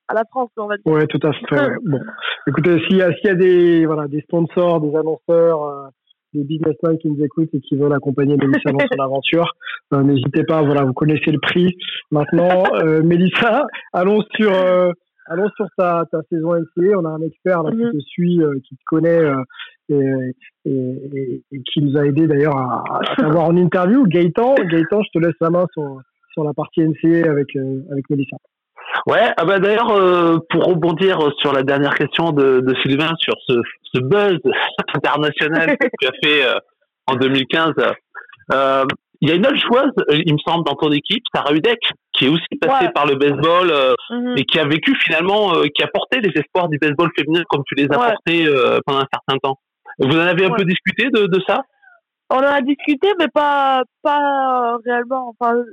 à 0.10 0.14
la 0.14 0.24
France, 0.30 0.50
on 0.58 0.68
va 0.68 0.78
dire. 0.78 0.84
Oui, 0.86 1.06
tout 1.08 1.20
à 1.28 1.34
fait. 1.34 1.74
bon. 1.86 2.00
Écoutez, 2.48 2.80
s'il 2.88 2.98
y, 2.98 3.02
a, 3.02 3.10
y 3.24 3.30
a 3.30 3.36
des, 3.36 3.86
voilà, 3.86 4.08
des 4.08 4.22
sponsors, 4.22 4.80
des 4.80 4.96
annonceurs, 4.96 5.64
euh, 5.64 5.88
des 6.34 6.46
businessmen 6.46 6.98
qui 7.00 7.10
nous 7.10 7.24
écoutent 7.24 7.54
et 7.54 7.60
qui 7.60 7.76
veulent 7.76 7.94
accompagner 7.94 8.38
Mélissa 8.38 8.72
dans 8.72 8.80
son 8.80 9.04
aventure, 9.04 9.52
euh, 9.94 10.04
n'hésitez 10.04 10.44
pas, 10.44 10.62
voilà, 10.62 10.84
vous 10.84 10.94
connaissez 10.94 11.32
le 11.32 11.40
prix. 11.40 11.78
Maintenant, 12.12 12.64
Mélissa, 13.04 13.66
allons 13.92 14.24
sur, 14.36 14.52
allons 15.28 15.50
sur 15.56 15.68
ta, 15.78 16.04
ta 16.12 16.20
saison 16.30 16.54
NCA. 16.56 16.98
On 16.98 17.06
a 17.06 17.10
un 17.10 17.22
expert 17.22 17.64
là, 17.64 17.72
qui 17.72 17.78
mhm. 17.78 17.92
te 17.92 18.00
suit, 18.00 18.42
qui 18.68 18.76
te 18.76 18.84
connaît 18.86 19.24
et, 19.90 19.96
et, 20.66 21.44
et, 21.52 21.62
qui 21.72 21.82
nous 21.82 21.98
a 21.98 22.06
aidé 22.06 22.28
d'ailleurs 22.28 22.58
à, 22.58 22.84
à 22.90 23.16
t'avoir 23.16 23.46
en 23.46 23.56
interview. 23.56 24.06
Gaëtan, 24.06 24.56
Gaëtan, 24.56 25.02
je 25.04 25.20
te 25.20 25.26
laisse 25.26 25.36
la 25.42 25.50
main 25.50 25.66
sur, 25.74 26.02
sur 26.34 26.44
la 26.44 26.54
partie 26.54 26.82
NCA 26.82 27.30
avec, 27.30 27.56
avec 27.56 28.10
Mélissa. 28.10 28.38
Ouais, 29.06 29.32
ah 29.38 29.46
bah 29.46 29.60
d'ailleurs, 29.60 29.92
euh, 29.92 30.38
pour 30.50 30.66
rebondir 30.66 31.20
sur 31.40 31.54
la 31.54 31.64
dernière 31.64 31.96
question 31.96 32.32
de, 32.32 32.62
de 32.62 32.76
Sylvain 32.82 33.14
sur 33.20 33.34
ce, 33.48 33.54
ce 33.94 34.02
buzz 34.02 34.38
international 34.96 35.78
que 35.78 35.88
tu 36.00 36.08
as 36.08 36.12
fait 36.24 36.46
euh, 36.46 36.60
en 37.06 37.16
2015, 37.16 37.74
euh, 38.54 38.86
il 39.22 39.30
y 39.30 39.32
a 39.32 39.36
une 39.36 39.46
autre 39.46 39.58
joueuse, 39.58 39.92
il 40.10 40.34
me 40.34 40.40
semble, 40.40 40.64
dans 40.66 40.76
ton 40.76 40.92
équipe, 40.92 41.24
Sarah 41.34 41.54
Udek, 41.54 41.80
qui 42.14 42.26
est 42.26 42.30
aussi 42.30 42.56
passée 42.62 42.90
par 42.94 43.06
le 43.06 43.16
baseball 43.16 43.72
mhm. 44.10 44.38
et 44.38 44.44
qui 44.46 44.60
a 44.60 44.66
vécu 44.66 44.96
finalement, 44.96 45.54
qui 45.76 45.84
a 45.84 45.88
porté 45.88 46.20
les 46.22 46.32
espoirs 46.40 46.70
du 46.70 46.78
baseball 46.78 47.10
féminin 47.18 47.44
comme 47.50 47.64
tu 47.66 47.76
les 47.76 47.86
as 47.86 47.98
portés 47.98 48.46
pendant 48.86 49.00
un 49.00 49.08
certain 49.12 49.38
temps. 49.42 49.60
Vous 50.00 50.16
en 50.16 50.20
avez 50.20 50.46
un 50.46 50.52
peu 50.52 50.64
discuté 50.64 51.10
de, 51.10 51.26
de 51.26 51.42
ça? 51.48 51.62
On 52.30 52.38
en 52.38 52.42
a 52.42 52.62
discuté, 52.62 53.08
mais 53.20 53.30
pas, 53.30 53.84
pas 54.04 54.78
réellement. 54.86 55.34
Enfin, 55.40 55.64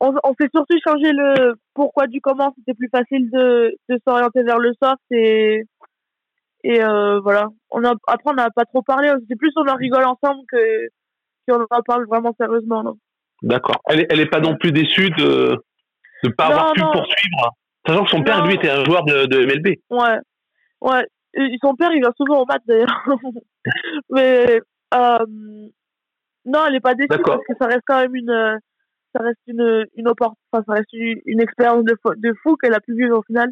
on, 0.00 0.14
on 0.24 0.34
s'est 0.40 0.48
surtout 0.54 0.78
changé 0.86 1.10
le 1.12 1.54
pourquoi 1.74 2.06
du 2.06 2.20
comment. 2.20 2.54
C'était 2.56 2.74
plus 2.74 2.88
facile 2.88 3.28
de, 3.30 3.74
de 3.88 3.98
s'orienter 4.06 4.42
vers 4.44 4.58
le 4.58 4.72
soft 4.82 5.02
et 5.10 5.64
et 6.64 6.82
euh, 6.82 7.18
voilà. 7.20 7.48
On 7.70 7.84
a, 7.84 7.92
après 8.06 8.30
on 8.30 8.34
n'a 8.34 8.50
pas 8.50 8.64
trop 8.64 8.82
parlé. 8.82 9.12
C'était 9.22 9.36
plus 9.36 9.52
on 9.56 9.68
en 9.68 9.76
rigole 9.76 10.04
ensemble 10.04 10.42
que 10.50 10.88
qu'on 11.56 11.76
en 11.76 11.82
parle 11.82 12.06
vraiment 12.06 12.34
sérieusement. 12.38 12.96
D'accord. 13.42 13.80
Elle 13.86 14.00
est, 14.00 14.06
elle 14.10 14.20
est 14.20 14.30
pas 14.30 14.40
non 14.40 14.56
plus 14.56 14.72
déçue 14.72 15.10
de 15.10 15.56
ne 16.24 16.30
pas 16.30 16.46
avoir 16.46 16.72
pu 16.72 16.80
poursuivre, 16.80 17.50
sachant 17.86 18.04
que 18.04 18.10
son 18.10 18.22
père 18.22 18.46
lui 18.46 18.54
était 18.54 18.70
un 18.70 18.84
joueur 18.84 19.04
de, 19.04 19.26
de 19.26 19.44
MLB. 19.44 19.78
Ouais, 19.90 20.18
ouais. 20.80 21.06
Et 21.34 21.56
son 21.62 21.74
père 21.74 21.90
il 21.92 22.02
va 22.04 22.10
souvent 22.16 22.42
au 22.42 22.46
match 22.46 22.62
d'ailleurs. 22.66 23.04
Mais 24.10 24.60
euh, 24.94 25.26
non, 26.44 26.66
elle 26.66 26.76
est 26.76 26.80
pas 26.80 26.94
déçue 26.94 27.08
parce 27.08 27.44
que 27.48 27.54
ça 27.60 27.66
reste 27.66 27.82
quand 27.86 28.00
même 28.00 28.14
une 28.14 28.58
ça 29.14 29.22
reste 29.22 29.40
une 29.46 29.86
une 29.96 30.08
enfin, 30.08 30.34
ça 30.52 30.72
reste 30.72 30.92
une, 30.92 31.40
expérience 31.40 31.84
de, 31.84 31.96
de 32.16 32.34
fou 32.42 32.56
qu'elle 32.56 32.74
a 32.74 32.80
pu 32.80 32.94
vivre 32.94 33.18
au 33.18 33.22
final 33.22 33.50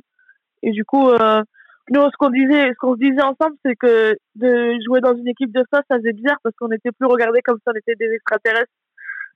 et 0.62 0.70
du 0.70 0.84
coup 0.84 1.08
euh, 1.08 1.42
nous 1.90 2.02
ce 2.02 2.16
qu'on 2.18 2.30
disait 2.30 2.68
ce 2.68 2.76
qu'on 2.78 2.94
se 2.94 3.00
disait 3.00 3.22
ensemble 3.22 3.56
c'est 3.64 3.76
que 3.76 4.16
de 4.36 4.78
jouer 4.86 5.00
dans 5.00 5.14
une 5.14 5.28
équipe 5.28 5.52
de 5.52 5.64
ça 5.72 5.82
ça 5.90 5.96
faisait 5.98 6.12
bizarre 6.12 6.38
parce 6.42 6.54
qu'on 6.56 6.68
n'était 6.68 6.92
plus 6.92 7.06
regardés 7.06 7.40
comme 7.42 7.58
si 7.58 7.64
on 7.66 7.78
était 7.78 7.94
des 7.98 8.12
extraterrestres. 8.14 8.72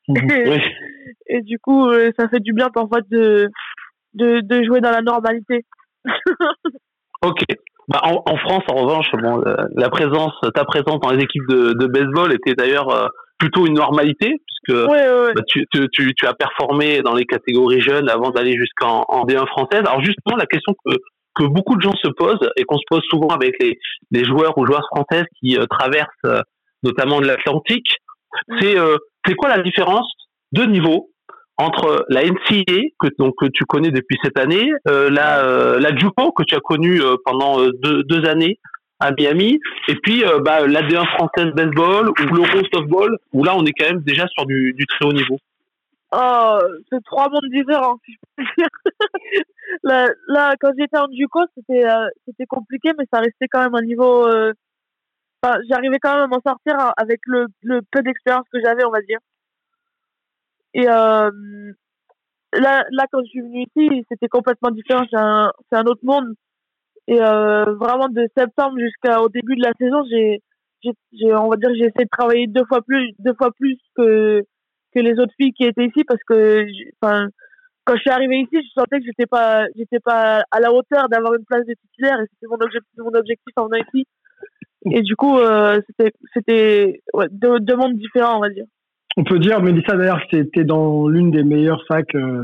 Mhm. 0.07 0.61
et, 1.29 1.41
du 1.41 1.59
coup 1.59 1.89
euh, 1.89 2.11
ça 2.19 2.29
fait 2.29 2.41
du 2.41 2.53
bien 2.53 2.69
parfois 2.69 3.01
de 3.11 3.49
de, 4.15 4.41
de 4.41 4.65
jouer 4.65 4.81
dans 4.81 4.91
la 4.91 5.03
normalité. 5.03 5.65
Ok. 7.25 7.43
Bah, 7.89 8.01
en, 8.05 8.23
en, 8.27 8.37
France, 8.37 8.65
en 8.69 8.75
revanche, 8.75 9.07
bon, 9.13 9.43
la 9.77 9.89
présence, 9.89 10.35
ta 10.55 10.65
présence 10.65 11.01
dans 11.01 11.11
les 11.11 11.23
équipes 11.23 11.47
de, 11.49 11.73
de 11.73 11.87
baseball 11.87 12.33
était 12.35 12.55
d'ailleurs 12.55 12.91
euh, 12.91 13.07
plutôt 13.39 13.67
une 13.67 13.75
normalité, 13.75 14.41
puisque 14.47 14.87
Bah, 14.87 15.43
tu, 15.47 15.67
tu, 15.71 15.89
tu, 16.15 16.27
as 16.27 16.35
performé 16.35 17.03
dans 17.03 17.15
les 17.15 17.25
catégories 17.25 17.81
jeunes 17.81 18.09
avant 18.09 18.31
d'aller 18.31 18.57
jusqu'en 18.57 19.05
en 19.09 19.25
D1 19.25 19.47
française. 19.47 19.83
Alors 19.87 20.03
justement, 20.03 20.37
la 20.37 20.47
question 20.47 20.75
que, 20.85 20.97
que 21.35 21.45
beaucoup 21.45 21.77
de 21.77 21.83
gens 21.83 21.95
se 22.03 22.09
posent 22.09 22.49
et 22.57 22.65
qu'on 22.65 22.79
se 22.79 22.85
pose 22.89 23.03
souvent 23.09 23.29
avec 23.29 23.55
les, 23.61 23.79
les 24.11 24.25
joueurs 24.25 24.57
ou 24.59 24.67
joueuses 24.67 24.87
françaises 24.95 25.27
qui 25.41 25.57
euh, 25.57 25.67
traversent 25.67 26.09
euh, 26.27 26.41
notamment 26.83 27.21
de 27.21 27.27
l'Atlantique, 27.27 27.97
mm. 28.49 28.57
c'est 28.61 28.79
euh, 28.79 28.97
c'est 29.27 29.35
quoi 29.35 29.49
la 29.49 29.63
différence 29.63 30.11
de 30.53 30.65
niveau 30.65 31.11
entre 31.57 32.05
la 32.09 32.25
NCA 32.25 32.83
que 32.99 33.09
donc 33.19 33.35
que 33.39 33.47
tu 33.47 33.65
connais 33.65 33.91
depuis 33.91 34.19
cette 34.23 34.39
année, 34.39 34.73
la 34.87 35.79
la 35.79 35.97
JUCO 35.97 36.33
que 36.33 36.43
tu 36.43 36.57
as 36.57 36.61
connue 36.61 37.01
pendant 37.25 37.65
deux, 37.81 38.03
deux 38.03 38.27
années 38.27 38.59
à 39.01 39.11
Miami. 39.13 39.61
Et 39.89 39.95
puis 39.97 40.25
euh, 40.25 40.41
bah, 40.41 40.67
l'AD1 40.67 41.07
française 41.17 41.53
baseball 41.55 42.09
ou 42.09 42.35
l'Euro 42.35 42.65
softball, 42.73 43.17
où 43.33 43.45
là 43.45 43.55
on 43.57 43.65
est 43.65 43.73
quand 43.73 43.87
même 43.87 44.03
déjà 44.03 44.27
sur 44.29 44.47
du, 44.47 44.73
du 44.73 44.87
très 44.87 45.07
haut 45.07 45.13
niveau. 45.13 45.39
Oh, 46.17 46.59
c'est 46.91 47.03
trois 47.05 47.29
mondes 47.29 47.51
différents, 47.51 47.99
si 48.05 48.13
je 48.13 48.19
peux 48.37 48.45
dire. 48.57 48.69
là, 49.83 50.07
là, 50.29 50.55
quand 50.61 50.71
j'étais 50.79 50.99
en 50.99 51.09
Duco, 51.09 51.41
c'était 51.57 51.85
euh, 51.87 52.09
c'était 52.27 52.47
compliqué, 52.47 52.91
mais 52.99 53.05
ça 53.13 53.21
restait 53.21 53.49
quand 53.49 53.63
même 53.63 53.75
un 53.75 53.83
niveau. 53.83 54.27
Euh... 54.29 54.53
Enfin, 55.43 55.59
j'arrivais 55.69 55.99
quand 55.99 56.15
même 56.15 56.25
à 56.25 56.27
m'en 56.29 56.41
sortir 56.41 56.93
avec 56.97 57.21
le, 57.27 57.47
le 57.63 57.81
peu 57.91 58.03
d'expérience 58.03 58.47
que 58.53 58.61
j'avais, 58.63 58.85
on 58.85 58.91
va 58.91 59.01
dire. 59.03 59.19
Et 60.75 60.89
euh, 60.89 61.31
là, 62.53 62.85
là, 62.91 63.07
quand 63.11 63.21
je 63.25 63.29
suis 63.31 63.41
venue 63.41 63.67
ici, 63.77 64.07
c'était 64.09 64.29
complètement 64.29 64.71
différent. 64.71 65.05
C'est 65.11 65.19
un, 65.19 65.53
un 65.73 65.85
autre 65.85 66.05
monde. 66.05 66.35
Et 67.07 67.19
vraiment 67.19 68.09
de 68.09 68.27
septembre 68.37 68.79
jusqu'au 68.79 69.29
début 69.29 69.57
de 69.57 69.63
la 69.63 69.73
saison, 69.79 70.05
j'ai 70.11 70.41
j'ai, 71.13 71.35
on 71.35 71.49
va 71.49 71.57
dire, 71.57 71.71
j'ai 71.75 71.87
essayé 71.87 72.05
de 72.05 72.11
travailler 72.11 72.47
deux 72.47 72.65
fois 72.67 72.83
plus, 72.83 73.13
deux 73.19 73.35
fois 73.35 73.51
plus 73.53 73.79
que 73.97 74.43
que 74.95 75.01
les 75.01 75.19
autres 75.19 75.35
filles 75.37 75.53
qui 75.53 75.65
étaient 75.65 75.87
ici 75.87 76.05
parce 76.05 76.23
que, 76.27 76.65
enfin, 77.01 77.29
quand 77.85 77.97
je 77.97 78.01
suis 78.01 78.11
arrivée 78.11 78.39
ici, 78.39 78.51
je 78.53 78.81
sentais 78.81 78.99
que 78.99 79.05
j'étais 79.05 79.27
pas, 79.27 79.67
j'étais 79.77 80.01
pas 80.01 80.43
à 80.51 80.61
la 80.61 80.73
hauteur 80.73 81.09
d'avoir 81.09 81.35
une 81.35 81.45
place 81.45 81.67
de 81.67 81.75
titulaire 81.75 82.19
et 82.21 82.27
c'était 82.33 82.47
mon 82.49 82.57
objectif, 82.57 82.93
mon 82.99 83.19
objectif 83.19 83.53
en 83.57 83.67
venant 83.67 83.85
ici. 83.93 84.07
Et 84.91 85.03
du 85.03 85.17
coup, 85.17 85.39
euh, 85.39 85.81
c'était, 85.87 86.13
c'était 86.35 87.03
ouais, 87.15 87.27
deux, 87.31 87.61
deux, 87.61 87.77
mondes 87.77 87.97
différents, 87.97 88.39
on 88.39 88.41
va 88.41 88.51
dire. 88.51 88.67
On 89.17 89.25
peut 89.25 89.39
dire, 89.39 89.63
Mélissa, 89.63 89.97
d'ailleurs, 89.97 90.21
que 90.21 90.37
c'était 90.37 90.65
dans 90.65 91.09
l'une 91.09 91.31
des 91.31 91.45
meilleures 91.45 91.83
facs, 91.87 92.15
euh, 92.15 92.43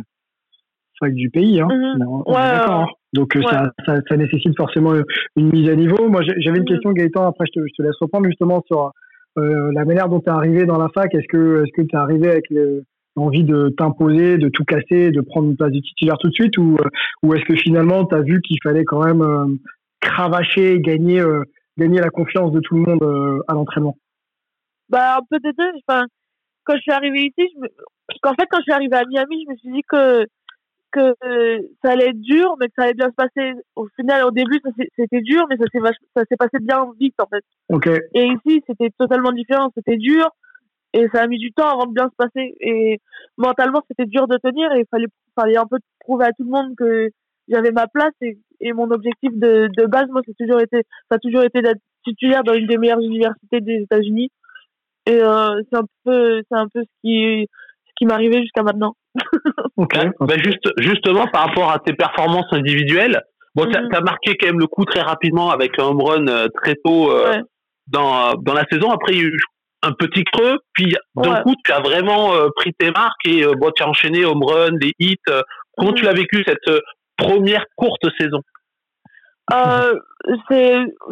facs 0.99 1.15
du 1.15 1.29
pays. 1.31 1.61
Hein. 1.61 1.69
Mhm. 1.71 2.07
ouais, 2.27 2.35
d'accord. 2.35 2.81
Hein. 2.81 2.87
Donc 3.13 3.35
euh, 3.37 3.43
ça, 3.43 3.73
ça, 3.85 3.97
ça, 4.09 4.17
nécessite 4.17 4.57
forcément 4.57 4.95
une 5.37 5.51
mise 5.51 5.69
à 5.69 5.75
niveau. 5.75 6.09
Moi, 6.09 6.23
j'avais 6.23 6.59
une 6.59 6.63
mhm. 6.63 6.69
question, 6.69 6.93
Gaëtan. 6.93 7.27
Après, 7.27 7.45
je 7.47 7.61
te, 7.61 7.67
je 7.67 7.75
te 7.77 7.83
laisse 7.83 7.97
reprendre 8.01 8.27
justement 8.27 8.63
sur 8.67 8.93
euh, 9.39 9.71
la 9.73 9.85
manière 9.85 10.09
dont 10.09 10.21
tu 10.21 10.27
es 10.27 10.33
arrivé 10.33 10.65
dans 10.67 10.79
la 10.79 10.89
fac. 10.89 11.15
Est-ce 11.15 11.29
que 11.29 11.65
que 11.75 11.83
tu 11.83 11.95
es 11.95 11.99
arrivé 11.99 12.31
avec 12.31 12.45
l'envie 13.17 13.45
de 13.45 13.75
t'imposer, 13.77 14.39
de 14.39 14.49
tout 14.49 14.65
casser, 14.65 15.11
de 15.11 15.21
prendre 15.21 15.49
une 15.49 15.57
place 15.57 15.73
de 15.73 15.81
titulaire 15.81 16.19
tout 16.19 16.29
de 16.29 16.35
suite, 16.35 16.57
ou 16.59 16.77
ou 17.23 17.35
est-ce 17.35 17.45
que 17.45 17.57
finalement 17.57 18.05
tu 18.07 18.15
as 18.15 18.23
vu 18.23 18.41
qu'il 18.43 18.59
fallait 18.63 18.85
quand 18.85 19.05
même 19.05 19.59
cravacher, 20.01 20.81
gagner 20.81 21.23
gagner 21.81 22.01
la 22.01 22.11
confiance 22.11 22.53
de 22.53 22.61
tout 22.61 22.75
le 22.75 22.83
monde 22.83 23.03
euh, 23.03 23.43
à 23.49 23.55
l'entraînement? 23.55 23.97
Bah 24.89 25.17
un 25.19 25.23
peu 25.29 25.39
des 25.41 25.53
deux. 25.53 25.71
Enfin, 25.87 26.05
quand 26.65 26.77
je 26.77 26.83
suis 26.83 26.93
arrivée 26.93 27.23
ici, 27.23 27.49
je 27.55 27.61
me... 27.61 27.67
en 28.25 28.35
fait 28.35 28.47
quand 28.51 28.59
je 28.59 28.65
suis 28.65 28.73
arrivée 28.73 28.97
à 28.97 29.05
Miami, 29.09 29.45
je 29.47 29.53
me 29.53 29.57
suis 29.57 29.73
dit 29.73 29.83
que 29.89 30.27
que 30.93 31.15
ça 31.83 31.93
allait 31.93 32.09
être 32.09 32.21
dur, 32.21 32.57
mais 32.59 32.67
que 32.67 32.75
ça 32.77 32.85
allait 32.85 32.95
bien 32.95 33.11
se 33.11 33.15
passer. 33.15 33.53
Au 33.77 33.87
final, 33.97 34.25
au 34.25 34.31
début, 34.31 34.61
c'était 34.97 35.21
dur, 35.21 35.47
mais 35.49 35.57
ça 35.57 35.65
s'est 35.73 35.81
ça 36.17 36.23
s'est 36.29 36.37
passé 36.37 36.59
bien 36.61 36.87
vite 36.99 37.15
en 37.19 37.27
fait. 37.27 37.45
Okay. 37.69 38.01
Et 38.15 38.27
ici, 38.27 38.63
c'était 38.67 38.91
totalement 38.99 39.33
différent. 39.33 39.71
C'était 39.75 39.97
dur 39.97 40.29
et 40.93 41.09
ça 41.13 41.23
a 41.23 41.27
mis 41.27 41.39
du 41.39 41.53
temps 41.53 41.69
avant 41.69 41.87
de 41.87 41.95
bien 41.95 42.09
se 42.09 42.17
passer. 42.17 42.57
Et 42.61 43.01
mentalement, 43.37 43.83
c'était 43.89 44.07
dur 44.07 44.27
de 44.27 44.37
tenir 44.39 44.73
et 44.73 44.81
il 44.81 44.87
fallait, 44.91 45.07
fallait 45.35 45.57
un 45.57 45.67
peu 45.67 45.79
prouver 46.01 46.27
à 46.27 46.33
tout 46.33 46.45
le 46.45 46.51
monde 46.51 46.75
que 46.77 47.11
j'avais 47.49 47.73
ma 47.73 47.87
place 47.87 48.13
et, 48.21 48.39
et, 48.61 48.73
mon 48.73 48.91
objectif 48.91 49.33
de, 49.35 49.69
de 49.77 49.87
base, 49.87 50.09
moi, 50.11 50.23
c'est 50.27 50.37
toujours 50.37 50.61
été, 50.61 50.85
ça 51.11 51.17
a 51.17 51.19
toujours 51.19 51.43
été 51.43 51.63
d'être 51.63 51.81
titulaire 52.05 52.45
dans 52.45 52.55
une 52.55 52.67
des 52.67 52.79
meilleures 52.79 53.01
universités 53.01 53.61
des 53.61 53.83
États-Unis. 53.83 54.31
Et 55.07 55.21
euh, 55.23 55.63
c'est 55.71 55.79
un 55.79 55.87
peu, 56.05 56.43
c'est 56.49 56.59
un 56.59 56.69
peu 56.69 56.83
ce 56.83 57.01
qui, 57.03 57.49
ce 57.87 57.93
qui 57.97 58.07
m'arrivait 58.07 58.43
jusqu'à 58.43 58.63
maintenant. 58.63 58.95
Ok. 59.77 59.99
bah 60.21 60.35
juste, 60.43 60.69
justement, 60.79 61.27
par 61.29 61.49
rapport 61.49 61.71
à 61.71 61.79
tes 61.79 61.93
performances 61.93 62.53
individuelles, 62.53 63.23
bon, 63.55 63.67
tu 63.67 63.77
as 63.77 64.01
marqué 64.01 64.37
quand 64.37 64.47
même 64.47 64.61
le 64.61 64.67
coup 64.67 64.85
très 64.85 65.01
rapidement 65.01 65.51
avec 65.51 65.79
un 65.79 65.85
home 65.85 66.03
run 66.03 66.27
euh, 66.29 66.49
très 66.63 66.75
tôt 66.85 67.11
euh, 67.11 67.41
dans, 67.89 68.35
dans 68.35 68.55
la 68.55 68.65
saison. 68.71 68.91
Après, 68.91 69.13
il 69.13 69.19
y 69.19 69.23
a 69.23 69.29
eu 69.29 69.39
un 69.83 69.93
petit 69.93 70.25
creux, 70.25 70.59
puis 70.75 70.95
d'un 71.17 71.43
coup, 71.43 71.55
tu 71.65 71.73
as 71.73 71.81
vraiment 71.81 72.35
euh, 72.35 72.49
pris 72.55 72.73
tes 72.75 72.91
marques 72.91 73.27
et 73.27 73.45
bon, 73.57 73.71
tu 73.75 73.83
as 73.83 73.89
enchaîné 73.89 74.25
home 74.25 74.45
run, 74.45 74.73
des 74.73 74.93
hits. 74.99 75.17
Comment 75.77 75.93
tu 75.93 76.03
mhm. 76.03 76.09
l'as 76.09 76.15
vécu 76.15 76.45
cette 76.47 76.83
première 77.17 77.65
courte 77.77 78.07
saison? 78.19 78.41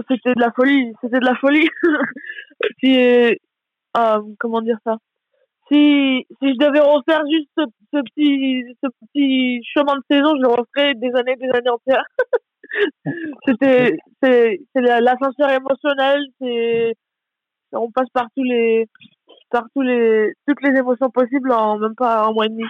C'était 0.09 0.35
de 0.35 0.41
la 0.41 0.53
folie. 0.53 0.93
C'était 1.01 1.19
de 1.19 1.27
la 1.27 1.35
folie. 1.37 1.69
euh, 3.97 4.21
comment 4.39 4.61
dire 4.61 4.79
ça? 4.85 4.97
Si, 5.71 6.27
si 6.41 6.49
je 6.49 6.59
devais 6.59 6.81
refaire 6.81 7.23
juste 7.31 7.51
ce, 7.57 8.01
petit, 8.01 8.65
ce 8.83 8.89
petit 8.89 9.61
chemin 9.75 9.97
de 9.97 10.03
saison, 10.11 10.35
je 10.37 10.43
le 10.43 10.49
referais 10.49 10.95
des 10.95 11.11
années, 11.15 11.37
des 11.37 11.51
années 11.51 11.71
entières. 11.71 12.05
C'était 13.47 13.99
c'est 14.23 14.59
l'ascenseur 14.75 15.51
émotionnel. 15.51 16.21
C'est 16.41 16.95
on 17.73 17.91
passe 17.91 18.09
par 18.13 18.27
tous 18.37 18.43
les 18.43 18.87
par 19.51 19.65
tous 19.75 19.83
les 19.83 20.33
toutes 20.47 20.63
les 20.63 20.79
émotions 20.79 21.11
possibles 21.11 21.53
en 21.53 21.79
même 21.79 21.95
pas 21.97 22.25
un 22.25 22.33
mois 22.33 22.47
et 22.47 22.51
demi. 22.51 22.65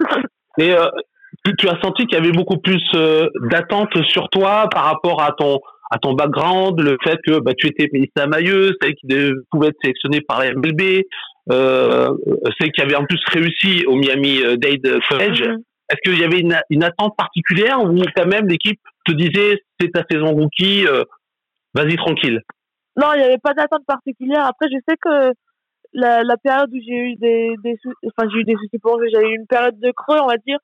Mais 0.58 0.72
euh, 0.72 0.88
tu, 1.58 1.68
as 1.68 1.80
senti 1.80 2.06
qu'il 2.06 2.18
y 2.18 2.20
avait 2.20 2.32
beaucoup 2.32 2.58
plus 2.58 2.82
euh, 2.94 3.28
d'attentes 3.50 4.02
sur 4.04 4.28
toi 4.28 4.68
par 4.70 4.84
rapport 4.84 5.22
à 5.22 5.32
ton 5.32 5.60
à 5.90 5.98
ton 5.98 6.12
background, 6.12 6.78
le 6.80 6.98
fait 7.02 7.18
que 7.26 7.40
bah, 7.40 7.52
tu 7.56 7.66
étais 7.66 7.88
Mélissa 7.92 8.26
Mailleux, 8.26 8.76
celle 8.80 8.94
qui 8.94 9.06
pouvait 9.50 9.68
être 9.68 9.78
sélectionnée 9.80 10.20
par 10.20 10.40
la 10.40 10.52
MLB, 10.52 11.04
euh, 11.50 12.08
celle 12.58 12.72
qui 12.72 12.80
avait 12.80 12.96
en 12.96 13.04
plus 13.04 13.20
réussi 13.32 13.84
au 13.86 13.96
Miami 13.96 14.42
euh, 14.42 14.56
Dade 14.56 15.00
College. 15.08 15.42
Mm-hmm. 15.42 15.62
Est-ce 15.90 16.10
qu'il 16.10 16.20
y 16.20 16.24
avait 16.24 16.40
une, 16.40 16.58
une, 16.68 16.84
attente 16.84 17.16
particulière 17.16 17.82
ou 17.82 18.02
quand 18.14 18.26
même 18.26 18.46
l'équipe 18.46 18.80
te 19.06 19.12
disait 19.12 19.58
c'est 19.80 19.90
ta 19.90 20.04
saison 20.10 20.32
rookie, 20.32 20.86
euh, 20.86 21.04
vas-y 21.72 21.96
tranquille? 21.96 22.42
Non, 22.96 23.14
il 23.14 23.20
n'y 23.20 23.24
avait 23.24 23.38
pas 23.38 23.54
d'attente 23.54 23.86
particulière. 23.86 24.44
Après, 24.44 24.68
je 24.70 24.76
sais 24.86 24.96
que 25.00 25.32
la, 25.94 26.22
la 26.22 26.36
période 26.36 26.68
où 26.70 26.78
j'ai 26.86 26.94
eu 26.94 27.16
des, 27.16 27.54
des 27.64 27.78
enfin 28.04 28.28
j'ai 28.30 28.40
eu 28.40 28.44
des 28.44 28.54
soucis 28.54 28.78
pour 28.82 29.00
j'ai 29.02 29.28
eu 29.28 29.36
une 29.36 29.46
période 29.46 29.78
de 29.80 29.90
creux, 29.92 30.18
on 30.20 30.26
va 30.26 30.36
dire, 30.36 30.58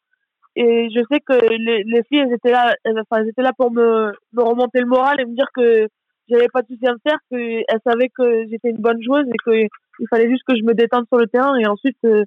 et 0.57 0.89
je 0.95 1.01
sais 1.11 1.21
que 1.21 1.33
les, 1.33 1.83
les 1.85 2.03
filles, 2.05 2.21
elles 2.21 2.33
étaient 2.33 2.53
là, 2.53 2.75
elles, 2.85 3.01
enfin, 3.01 3.23
elles 3.23 3.29
étaient 3.29 3.43
là 3.43 3.53
pour 3.57 3.73
me, 3.73 4.13
me 4.33 4.43
remonter 4.43 4.81
le 4.81 4.87
moral 4.87 5.21
et 5.21 5.25
me 5.25 5.35
dire 5.35 5.49
que 5.55 5.89
j'avais 6.29 6.49
pas 6.53 6.63
de 6.63 6.69
soucis 6.69 6.87
à 6.87 6.93
me 6.93 6.99
faire, 7.07 7.19
qu'elles 7.31 7.81
savaient 7.87 8.11
que 8.17 8.47
j'étais 8.51 8.71
une 8.71 8.81
bonne 8.81 9.03
joueuse 9.03 9.27
et 9.27 9.39
qu'il 9.45 10.09
fallait 10.09 10.29
juste 10.29 10.43
que 10.47 10.57
je 10.57 10.63
me 10.63 10.75
détende 10.75 11.07
sur 11.09 11.19
le 11.19 11.27
terrain 11.27 11.57
et 11.57 11.67
ensuite 11.67 11.97
euh, 12.05 12.25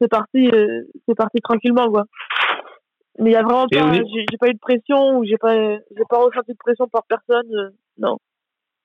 c'est 0.00 0.08
parti, 0.08 0.48
euh, 0.48 0.82
c'est 1.08 1.16
parti 1.16 1.40
tranquillement 1.40 1.90
quoi. 1.90 2.04
Mais 3.18 3.30
il 3.30 3.32
y 3.32 3.36
a 3.36 3.42
vraiment 3.42 3.66
pas, 3.66 3.92
j'ai 3.92 4.38
pas 4.38 4.48
eu 4.48 4.54
de 4.54 4.58
pression 4.58 5.18
ou 5.18 5.24
j'ai 5.24 5.36
pas, 5.36 5.54
j'ai 5.54 6.04
pas 6.08 6.18
ressenti 6.18 6.52
de 6.52 6.58
pression 6.58 6.86
par 6.88 7.02
personne, 7.08 7.52
euh, 7.54 7.70
non. 7.98 8.16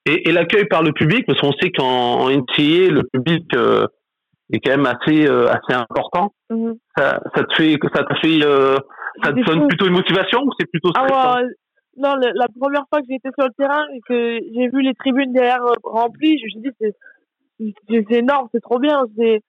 Et, 0.04 0.28
et 0.28 0.32
l'accueil 0.32 0.66
par 0.66 0.82
le 0.82 0.92
public, 0.92 1.26
parce 1.26 1.40
qu'on 1.40 1.52
sait 1.52 1.70
qu'en 1.70 2.28
NCA, 2.28 2.90
le 2.90 3.02
public 3.12 3.50
est 4.52 4.60
quand 4.60 4.76
même 4.76 4.86
assez 4.86 5.26
euh, 5.26 5.48
assez 5.48 5.72
important. 5.72 6.32
Mhm. 6.50 6.76
Ça, 6.96 7.20
ça 7.34 7.44
te 7.44 7.54
fait 7.54 7.76
ça 7.94 8.04
te 8.04 8.14
fait 8.20 8.44
euh, 8.44 8.76
ça 9.22 9.32
te 9.32 9.44
donne 9.44 9.66
plutôt 9.68 9.86
une 9.86 9.94
motivation 9.94 10.42
ou 10.42 10.50
c'est 10.58 10.70
plutôt 10.70 10.90
ah 10.94 11.06
stressant? 11.06 11.34
ah 11.36 11.42
Non, 11.96 12.14
la 12.16 12.48
première 12.58 12.84
fois 12.88 13.00
que 13.00 13.12
été 13.12 13.30
sur 13.38 13.46
le 13.46 13.54
terrain 13.56 13.84
et 13.94 14.00
que 14.06 14.38
j'ai 14.54 14.68
vu 14.68 14.82
les 14.82 14.94
tribunes 14.94 15.32
derrière 15.32 15.62
euh, 15.62 15.74
remplies, 15.82 16.38
je 16.38 16.44
me 16.44 16.50
suis 16.50 16.92
dit 17.58 17.74
c'est 17.88 18.18
énorme, 18.18 18.48
c'est 18.52 18.60
trop 18.60 18.78
bien, 18.78 19.04
c'est 19.16 19.40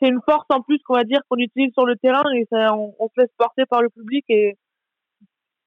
c'est 0.00 0.08
une 0.08 0.20
force 0.28 0.46
en 0.50 0.60
plus 0.60 0.78
qu'on 0.84 0.94
va 0.94 1.04
dire 1.04 1.20
qu'on 1.28 1.38
utilise 1.38 1.72
sur 1.72 1.86
le 1.86 1.96
terrain 1.96 2.24
et 2.34 2.46
ça, 2.50 2.74
on, 2.74 2.94
on, 2.98 3.08
se 3.08 3.20
laisse 3.20 3.30
porter 3.38 3.64
par 3.64 3.80
le 3.80 3.88
public 3.88 4.24
et 4.28 4.56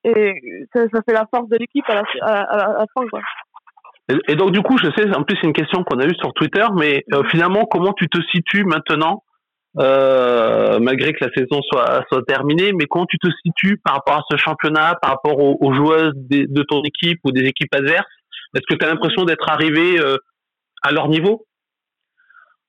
et 0.04 0.68
ça, 0.74 0.84
ça 0.94 1.02
fait 1.02 1.14
la 1.14 1.26
force 1.34 1.50
de 1.50 1.58
l'équipe 1.58 1.90
à 1.90 1.96
la, 1.96 2.04
à, 2.22 2.42
à, 2.42 2.82
à 2.84 2.86
fin 2.94 3.08
quoi. 3.08 3.22
Et, 4.28 4.36
donc 4.36 4.52
du 4.52 4.62
coup, 4.62 4.78
je 4.78 4.90
sais, 4.92 5.14
en 5.14 5.24
plus 5.24 5.38
c'est 5.42 5.48
une 5.48 5.54
question 5.54 5.84
qu'on 5.84 6.00
a 6.00 6.06
eue 6.06 6.16
sur 6.16 6.32
Twitter, 6.34 6.66
mais 6.76 7.04
euh, 7.14 7.24
finalement, 7.30 7.66
comment 7.66 7.94
tu 7.94 8.08
te 8.08 8.22
situes 8.32 8.64
maintenant, 8.64 9.24
euh, 9.80 10.80
malgré 10.80 11.14
que 11.14 11.24
la 11.24 11.32
saison 11.32 11.62
soit, 11.62 12.04
soit 12.10 12.24
terminée, 12.26 12.74
mais 12.74 12.86
comment 12.86 13.06
tu 13.06 13.20
te 13.20 13.28
situes 13.46 13.78
par 13.84 13.96
rapport 13.96 14.16
à 14.16 14.24
ce 14.30 14.38
championnat, 14.38 14.96
par 15.02 15.12
rapport 15.12 15.40
aux, 15.40 15.74
joueuses 15.74 16.14
de, 16.16 16.64
ton 16.64 16.82
équipe 16.84 17.20
ou 17.24 17.32
des 17.32 17.46
équipes 17.46 17.74
adverses? 17.74 18.06
Est-ce 18.56 18.64
que 18.68 18.76
tu 18.76 18.86
as 18.86 18.90
l'impression 18.90 19.26
d'être 19.26 19.50
arrivé 19.50 20.00
euh, 20.00 20.18
à 20.82 20.92
leur 20.92 21.10
niveau? 21.10 21.46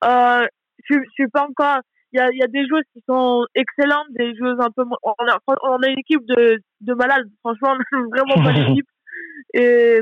Euh, 0.04 0.46
je, 0.88 0.94
je 0.94 1.10
suis 1.12 1.28
pas 1.28 1.44
encore. 1.44 1.80
Il 2.12 2.18
y 2.18 2.22
a, 2.22 2.30
y 2.32 2.42
a 2.42 2.46
des 2.46 2.66
joueuses 2.66 2.84
qui 2.92 3.02
sont 3.08 3.46
excellentes, 3.54 4.06
des 4.10 4.34
joueuses 4.36 4.60
un 4.60 4.70
peu. 4.70 4.82
On 5.02 5.26
a, 5.26 5.38
on 5.62 5.82
a 5.82 5.88
une 5.88 5.98
équipe 5.98 6.24
de, 6.26 6.58
de 6.80 6.94
malades. 6.94 7.26
Franchement, 7.40 7.74
on 7.92 7.96
a 7.96 8.08
vraiment 8.08 8.44
pas 8.44 8.52
d'équipe. 8.52 8.86
Et 9.54 10.00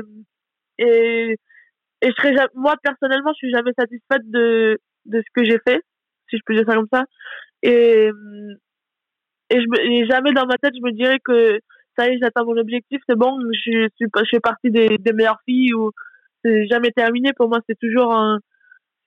et 0.77 1.37
et 2.01 2.07
je 2.07 2.11
serais 2.17 2.33
moi 2.53 2.75
personnellement 2.83 3.31
je 3.33 3.37
suis 3.37 3.51
jamais 3.51 3.71
satisfaite 3.77 4.23
de 4.25 4.77
de 5.05 5.21
ce 5.21 5.27
que 5.33 5.45
j'ai 5.45 5.57
fait 5.65 5.81
si 6.29 6.37
je 6.37 6.41
peux 6.45 6.55
dire 6.55 6.65
ça 6.67 6.75
comme 6.75 6.87
ça. 6.91 7.03
Et 7.63 8.09
et 9.49 9.61
je 9.61 9.67
me, 9.67 10.09
jamais 10.09 10.33
dans 10.33 10.45
ma 10.45 10.57
tête 10.57 10.73
je 10.75 10.85
me 10.85 10.91
dirais 10.91 11.19
que 11.23 11.59
ça 11.97 12.07
y 12.07 12.13
est 12.13 12.19
j'atteins 12.21 12.43
mon 12.43 12.57
objectif 12.57 12.99
c'est 13.07 13.17
bon 13.17 13.39
je 13.53 13.59
suis 13.59 13.87
je 13.99 14.29
fais 14.29 14.39
partie 14.39 14.69
des, 14.71 14.97
des 14.97 15.13
meilleures 15.13 15.41
filles 15.45 15.73
ou 15.73 15.91
c'est 16.43 16.67
jamais 16.67 16.91
terminé. 16.91 17.31
Pour 17.35 17.49
moi 17.49 17.59
c'est 17.67 17.79
toujours 17.79 18.13
un 18.13 18.39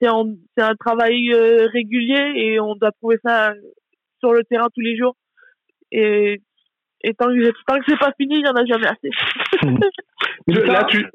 c'est 0.01 0.07
un, 0.07 0.23
c'est 0.57 0.63
un 0.63 0.75
travail 0.75 1.31
euh, 1.31 1.67
régulier 1.67 2.33
et 2.35 2.59
on 2.59 2.75
doit 2.75 2.91
prouver 2.99 3.17
ça 3.23 3.53
sur 4.19 4.33
le 4.33 4.43
terrain 4.43 4.67
tous 4.73 4.81
les 4.81 4.97
jours. 4.97 5.15
Et 5.91 6.41
et 7.03 7.13
tant 7.13 7.27
que 7.27 7.51
tant 7.67 7.79
que 7.79 7.85
c'est 7.87 7.99
pas 7.99 8.13
fini 8.19 8.39
il 8.39 8.45
y 8.45 8.49
en 8.49 8.53
a 8.53 8.65
jamais 8.65 8.87
assez. 8.87 9.09
Là 10.67 10.83
tu 10.85 11.05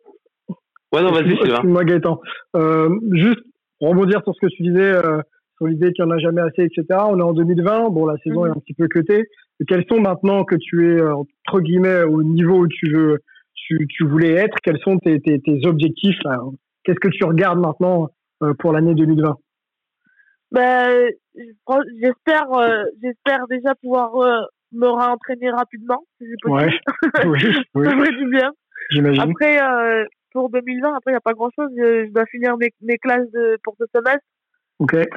Ouais, 0.92 1.02
non, 1.02 1.12
vas-y, 1.12 1.36
c'est 1.42 1.64
Moi, 1.64 1.84
Gaëtan. 1.84 2.20
Euh, 2.54 2.88
juste 3.12 3.40
rebondir 3.80 4.22
sur 4.22 4.34
ce 4.34 4.46
que 4.46 4.50
tu 4.52 4.62
disais, 4.62 4.92
euh, 4.92 5.20
sur 5.56 5.66
l'idée 5.66 5.92
qu'il 5.92 6.04
n'y 6.04 6.12
en 6.12 6.14
a 6.14 6.18
jamais 6.18 6.42
assez, 6.42 6.62
etc. 6.62 6.84
On 7.08 7.18
est 7.18 7.22
en 7.22 7.32
2020, 7.32 7.90
bon, 7.90 8.06
la 8.06 8.16
saison 8.18 8.46
est 8.46 8.50
mhm. 8.50 8.56
un 8.56 8.60
petit 8.60 8.74
peu 8.74 8.88
cutée. 8.88 9.24
Quels 9.66 9.84
sont 9.90 10.00
maintenant 10.00 10.44
que 10.44 10.56
tu 10.56 10.86
es, 10.86 11.00
euh, 11.00 11.14
entre 11.14 11.60
guillemets, 11.60 12.02
au 12.02 12.22
niveau 12.22 12.58
où 12.60 12.68
tu 12.68 12.90
veux, 12.90 13.18
tu, 13.54 13.86
tu 13.88 14.06
voulais 14.06 14.32
être, 14.32 14.56
quels 14.62 14.78
sont 14.80 14.98
tes, 14.98 15.20
tes, 15.20 15.40
tes 15.40 15.66
objectifs 15.66 16.18
Qu'est-ce 16.84 17.00
que 17.00 17.08
tu 17.08 17.24
regardes 17.24 17.58
maintenant 17.58 18.08
euh, 18.42 18.52
pour 18.58 18.72
l'année 18.72 18.94
2020 18.94 19.36
ben, 20.52 21.10
j'espère, 22.00 22.52
euh, 22.52 22.84
j'espère 23.02 23.48
déjà 23.48 23.74
pouvoir 23.74 24.12
me 24.72 24.86
réentraîner 24.86 25.50
rapidement, 25.50 26.04
si 26.18 26.28
c'est 26.30 26.36
possible. 26.40 26.70
Ouais. 26.70 27.26
oui, 27.26 27.38
oui. 27.74 27.84
Ça 27.84 27.90
ferait 27.90 28.16
du 28.16 28.30
bien. 28.30 28.52
J'imagine. 28.90 29.22
Après, 29.22 29.58
pour 30.36 30.50
2020. 30.50 30.96
Après, 30.96 31.10
il 31.10 31.14
n'y 31.14 31.16
a 31.16 31.20
pas 31.20 31.32
grand-chose. 31.32 31.70
Je, 31.76 32.10
dois 32.12 32.26
finir 32.26 32.56
mes, 32.58 32.70
mes 32.82 32.98
classes 32.98 33.30
de, 33.32 33.58
pour 33.64 33.74
ce 33.78 33.86
semestre. 33.94 34.20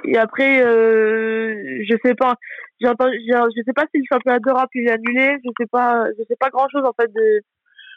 Et 0.05 0.17
après, 0.17 0.63
euh, 0.63 1.83
je 1.87 1.95
sais 2.03 2.15
pas. 2.15 2.35
J'ai 2.79 2.87
entendu, 2.87 3.17
je 3.27 3.61
sais 3.65 3.73
pas 3.73 3.85
si 3.93 3.99
le 3.99 4.05
championnat 4.09 4.39
d'Europe 4.39 4.69
est 4.75 4.89
annulé. 4.89 5.37
Je 5.43 5.49
sais 5.59 5.67
pas. 5.69 6.05
Je 6.17 6.23
sais 6.27 6.37
pas 6.39 6.49
grand-chose 6.49 6.83
en 6.85 6.93
fait 6.99 7.11
de 7.13 7.41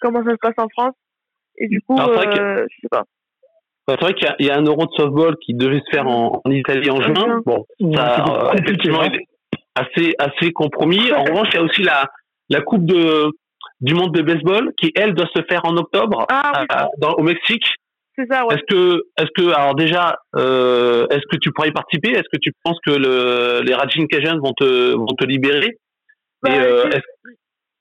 comment 0.01 0.25
ça 0.25 0.33
se 0.33 0.37
passe 0.37 0.55
en 0.59 0.69
France. 0.69 0.95
Et 1.57 1.69
du 1.69 1.81
coup, 1.83 1.97
euh, 1.99 2.67
je 2.69 2.77
sais 2.81 2.89
pas. 2.91 3.05
C'est 3.89 4.01
vrai 4.01 4.15
qu'il 4.15 4.47
y, 4.47 4.51
a 4.51 4.57
un 4.57 4.63
euro 4.63 4.87
de 4.87 4.93
softball 4.97 5.37
qui 5.39 5.55
devait 5.55 5.81
se 5.81 5.91
faire 5.91 6.07
en, 6.07 6.41
Italie 6.47 6.91
en 6.91 7.01
juin. 7.01 7.43
Bon, 7.45 7.67
ça, 7.95 8.25
euh, 8.29 8.53
effectivement, 8.53 9.03
assez, 9.75 10.15
assez 10.19 10.53
compromis. 10.53 11.13
En 11.13 11.25
revanche, 11.25 11.49
il 11.53 11.57
y 11.57 11.59
a 11.59 11.63
aussi 11.63 11.83
la, 11.83 12.07
la 12.49 12.61
Coupe 12.61 12.87
de, 12.87 13.33
du 13.81 13.95
monde 13.95 14.15
de 14.15 14.23
baseball 14.23 14.73
qui, 14.79 14.93
elle, 14.95 15.15
doit 15.15 15.29
se 15.35 15.43
faire 15.49 15.65
en 15.65 15.77
octobre 15.77 16.27
ah 16.31 16.65
dans, 16.99 17.15
au 17.15 17.23
Mexique. 17.23 17.67
C'est 18.17 18.27
ça, 18.31 18.47
ouais. 18.47 18.55
Est-ce 18.55 18.65
que, 18.65 19.03
est-ce 19.19 19.31
que, 19.35 19.55
alors 19.55 19.75
déjà, 19.75 20.19
euh, 20.37 21.07
est-ce 21.09 21.27
que 21.31 21.37
tu 21.37 21.51
pourrais 21.53 21.69
y 21.69 21.73
participer? 21.73 22.11
Est-ce 22.11 22.29
que 22.31 22.39
tu 22.41 22.53
penses 22.63 22.79
que 22.85 22.91
le, 22.91 23.63
les 23.65 23.75
Rajin 23.75 24.07
Cajuns 24.07 24.39
vont 24.39 24.53
te, 24.53 24.93
vont 24.93 25.07
te 25.07 25.25
libérer? 25.25 25.79
Bah, 26.43 26.51
euh, 26.53 26.91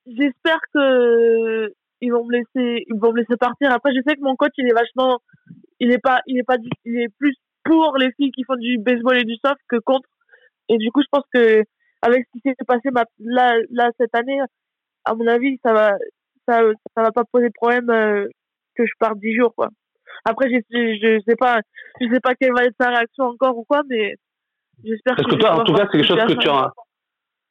J'espère 0.07 0.59
que 0.73 1.73
ils 2.01 2.11
vont 2.11 2.25
me 2.25 2.31
laisser, 2.31 2.85
ils 2.87 2.99
vont 2.99 3.11
me 3.11 3.19
laisser 3.19 3.37
partir. 3.37 3.71
Après, 3.71 3.93
je 3.93 4.01
sais 4.07 4.15
que 4.15 4.21
mon 4.21 4.35
coach, 4.35 4.53
il 4.57 4.67
est 4.67 4.73
vachement, 4.73 5.19
il 5.79 5.91
est 5.91 6.01
pas, 6.01 6.21
il 6.25 6.39
est 6.39 6.43
pas, 6.43 6.57
il 6.85 6.99
est 6.99 7.09
plus 7.19 7.35
pour 7.63 7.97
les 7.97 8.11
filles 8.13 8.31
qui 8.31 8.43
font 8.43 8.55
du 8.55 8.77
baseball 8.79 9.17
et 9.17 9.23
du 9.23 9.35
soft 9.35 9.59
que 9.69 9.77
contre. 9.77 10.09
Et 10.69 10.77
du 10.77 10.91
coup, 10.91 11.01
je 11.01 11.07
pense 11.11 11.25
que 11.33 11.63
avec 12.01 12.25
ce 12.25 12.39
qui 12.39 12.41
s'est 12.43 12.65
passé 12.65 12.89
là, 13.19 13.53
là 13.69 13.89
cette 13.99 14.15
année, 14.15 14.39
à 15.05 15.13
mon 15.13 15.27
avis, 15.27 15.59
ça 15.63 15.73
va, 15.73 15.97
ça, 16.47 16.61
ça 16.95 17.03
va 17.03 17.11
pas 17.11 17.23
poser 17.31 17.47
de 17.47 17.53
problème 17.53 17.89
euh, 17.89 18.27
que 18.75 18.85
je 18.85 18.91
parte 18.99 19.19
dix 19.19 19.35
jours, 19.35 19.53
quoi. 19.55 19.69
Après, 20.25 20.49
je, 20.49 20.59
je, 20.69 21.21
sais 21.27 21.35
pas, 21.35 21.59
je 21.99 22.07
sais 22.11 22.19
pas 22.19 22.35
quelle 22.35 22.53
va 22.53 22.65
être 22.65 22.75
sa 22.79 22.89
réaction 22.89 23.25
encore 23.25 23.57
ou 23.57 23.63
quoi, 23.63 23.81
mais 23.89 24.15
j'espère 24.83 25.15
que. 25.15 25.21
Parce 25.23 25.35
que 25.35 25.39
toi, 25.39 25.59
en 25.59 25.63
tout 25.63 25.73
cas, 25.73 25.87
c'est 25.91 25.97
quelque 25.97 26.07
chose 26.07 26.25
que 26.25 26.39
tu 26.39 26.49
as. 26.49 26.71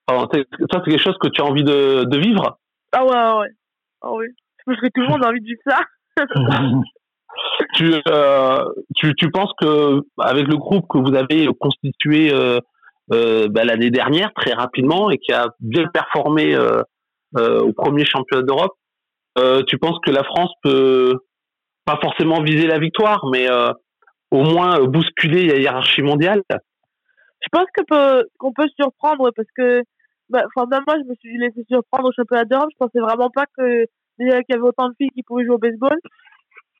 ça, 0.08 0.26
c'est 0.32 0.90
quelque 0.90 0.98
chose 0.98 1.18
que 1.20 1.28
tu 1.28 1.40
as 1.40 1.44
envie 1.44 1.64
de, 1.64 2.04
de 2.04 2.18
vivre? 2.18 2.58
Ah 2.92 3.04
ouais, 3.04 3.40
ouais. 3.40 3.50
Ah 4.02 4.12
oui. 4.12 4.26
Je 4.58 4.72
pense 4.72 4.80
que 4.80 4.88
tout 4.94 5.00
le 5.00 5.08
monde 5.08 5.24
a 5.24 5.28
envie 5.28 5.40
de 5.40 5.46
vivre 5.46 5.60
ça. 5.66 5.80
tu, 7.74 7.94
euh, 8.08 8.64
tu, 8.96 9.14
tu 9.14 9.30
penses 9.30 9.52
que 9.60 10.02
avec 10.18 10.46
le 10.46 10.56
groupe 10.56 10.86
que 10.88 10.98
vous 10.98 11.14
avez 11.14 11.48
constitué 11.58 12.32
euh, 12.32 12.60
euh, 13.12 13.48
bah, 13.48 13.64
l'année 13.64 13.90
dernière 13.90 14.32
très 14.34 14.52
rapidement 14.52 15.10
et 15.10 15.18
qui 15.18 15.32
a 15.32 15.48
bien 15.58 15.88
performé 15.88 16.54
euh, 16.54 16.82
euh, 17.36 17.60
au 17.60 17.72
premier 17.72 18.04
championnat 18.04 18.44
d'Europe. 18.44 18.74
tu 19.66 19.78
penses 19.78 19.98
que 20.04 20.12
la 20.12 20.22
France 20.22 20.52
peut 20.62 21.18
pas 21.90 22.00
forcément 22.00 22.42
viser 22.42 22.66
la 22.66 22.78
victoire, 22.78 23.26
mais 23.30 23.48
au 24.30 24.42
moins 24.42 24.84
bousculer 24.84 25.46
la 25.46 25.56
hiérarchie 25.56 26.02
mondiale 26.02 26.42
Je 26.50 27.48
pense 27.50 27.66
qu'on 27.76 27.84
peut, 27.84 28.24
qu'on 28.38 28.52
peut 28.52 28.68
surprendre 28.78 29.30
parce 29.34 29.48
que 29.56 29.82
bah, 30.28 30.44
même 30.70 30.84
moi, 30.86 30.96
je 30.98 31.08
me 31.08 31.14
suis 31.16 31.36
laissé 31.38 31.64
surprendre 31.68 32.08
au 32.08 32.12
championnat 32.12 32.44
d'Europe. 32.44 32.70
Je 32.72 32.76
pensais 32.78 33.00
vraiment 33.00 33.30
pas 33.30 33.46
que 33.58 33.86
déjà 34.18 34.42
qu'il 34.42 34.54
y 34.54 34.58
avait 34.58 34.68
autant 34.68 34.88
de 34.88 34.94
filles 34.96 35.10
qui 35.10 35.22
pouvaient 35.22 35.44
jouer 35.44 35.54
au 35.54 35.58
baseball 35.58 35.98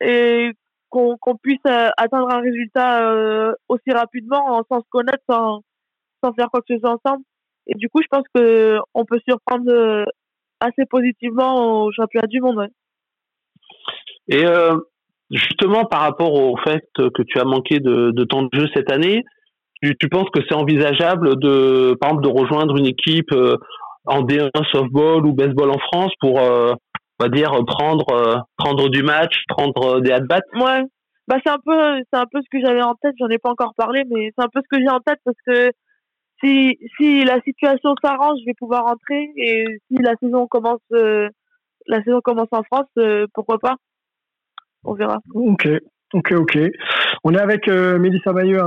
et 0.01 0.53
qu'on 0.89 1.17
qu'on 1.17 1.37
puisse 1.37 1.65
atteindre 1.65 2.33
un 2.33 2.41
résultat 2.41 3.55
aussi 3.69 3.91
rapidement 3.91 4.63
sans 4.71 4.81
se 4.81 4.89
connaître, 4.91 5.25
sans, 5.29 5.63
sans 6.23 6.33
faire 6.35 6.49
quoi 6.51 6.61
que 6.61 6.75
ce 6.75 6.81
soit 6.81 6.99
ensemble. 7.03 7.25
Et 7.67 7.75
du 7.75 7.89
coup, 7.89 8.01
je 8.03 8.09
pense 8.11 8.25
que 8.35 8.79
on 8.95 9.05
peut 9.05 9.21
surprendre 9.27 9.71
euh, 9.71 10.05
assez 10.61 10.87
positivement 10.87 11.85
au 11.85 11.93
championnat 11.93 12.27
du 12.27 12.41
monde. 12.41 12.69
Et 14.29 14.45
euh, 14.45 14.77
justement, 15.31 15.85
par 15.85 16.01
rapport 16.01 16.35
au 16.35 16.57
fait 16.59 16.85
que 16.97 17.23
tu 17.23 17.39
as 17.39 17.45
manqué 17.45 17.81
de, 17.81 18.11
de 18.11 18.25
temps 18.25 18.43
de 18.43 18.49
jeu 18.53 18.69
cette 18.75 18.91
année, 18.91 19.25
tu, 19.83 19.97
tu 19.97 20.09
penses 20.09 20.29
que 20.33 20.41
c'est 20.49 20.55
envisageable 20.55 21.39
de, 21.39 21.97
par 22.01 22.11
exemple, 22.11 22.29
de 22.29 22.41
rejoindre 22.41 22.77
une 22.77 22.87
équipe 22.87 23.33
euh, 23.33 23.57
en 24.07 24.23
D1 24.23 24.51
softball 24.73 25.25
ou 25.27 25.33
baseball 25.33 25.71
en 25.71 25.79
France 25.79 26.13
pour, 26.21 26.37
on 26.37 26.77
va 27.19 27.29
dire, 27.29 27.53
prendre, 27.67 28.45
prendre 28.57 28.89
du 28.89 29.03
match, 29.03 29.35
prendre 29.49 30.01
des 30.01 30.11
at-bats? 30.11 30.41
Ouais. 30.55 30.83
Bah, 31.31 31.37
c'est 31.45 31.53
un 31.53 31.59
peu, 31.65 32.03
c'est 32.13 32.19
un 32.19 32.27
peu 32.27 32.41
ce 32.43 32.49
que 32.51 32.61
j'avais 32.61 32.83
en 32.83 32.97
tête. 32.97 33.15
J'en 33.21 33.29
ai 33.29 33.39
pas 33.39 33.51
encore 33.51 33.73
parlé, 33.77 34.03
mais 34.11 34.33
c'est 34.37 34.45
un 34.45 34.49
peu 34.53 34.61
ce 34.65 34.77
que 34.77 34.83
j'ai 34.83 34.91
en 34.91 34.99
tête 34.99 35.21
parce 35.25 35.37
que 35.47 35.71
si, 36.43 36.77
si 36.97 37.23
la 37.23 37.41
situation 37.43 37.95
s'arrange, 38.03 38.39
je 38.41 38.47
vais 38.47 38.55
pouvoir 38.59 38.85
rentrer. 38.85 39.31
Et 39.37 39.65
si 39.87 40.03
la 40.03 40.15
saison 40.21 40.49
commence, 40.49 40.81
euh, 40.93 41.29
la 41.87 42.03
saison 42.03 42.21
commence 42.21 42.49
en 42.51 42.65
France, 42.65 42.89
euh, 42.99 43.27
pourquoi 43.33 43.59
pas 43.59 43.77
On 44.85 44.95
verra. 44.95 45.19
Ok, 45.35 45.69
ok, 46.13 46.33
ok. 46.33 46.59
On 47.25 47.35
est 47.35 47.41
avec 47.41 47.69
euh, 47.69 47.99
Mélissa 47.99 48.33
Mailleux, 48.33 48.61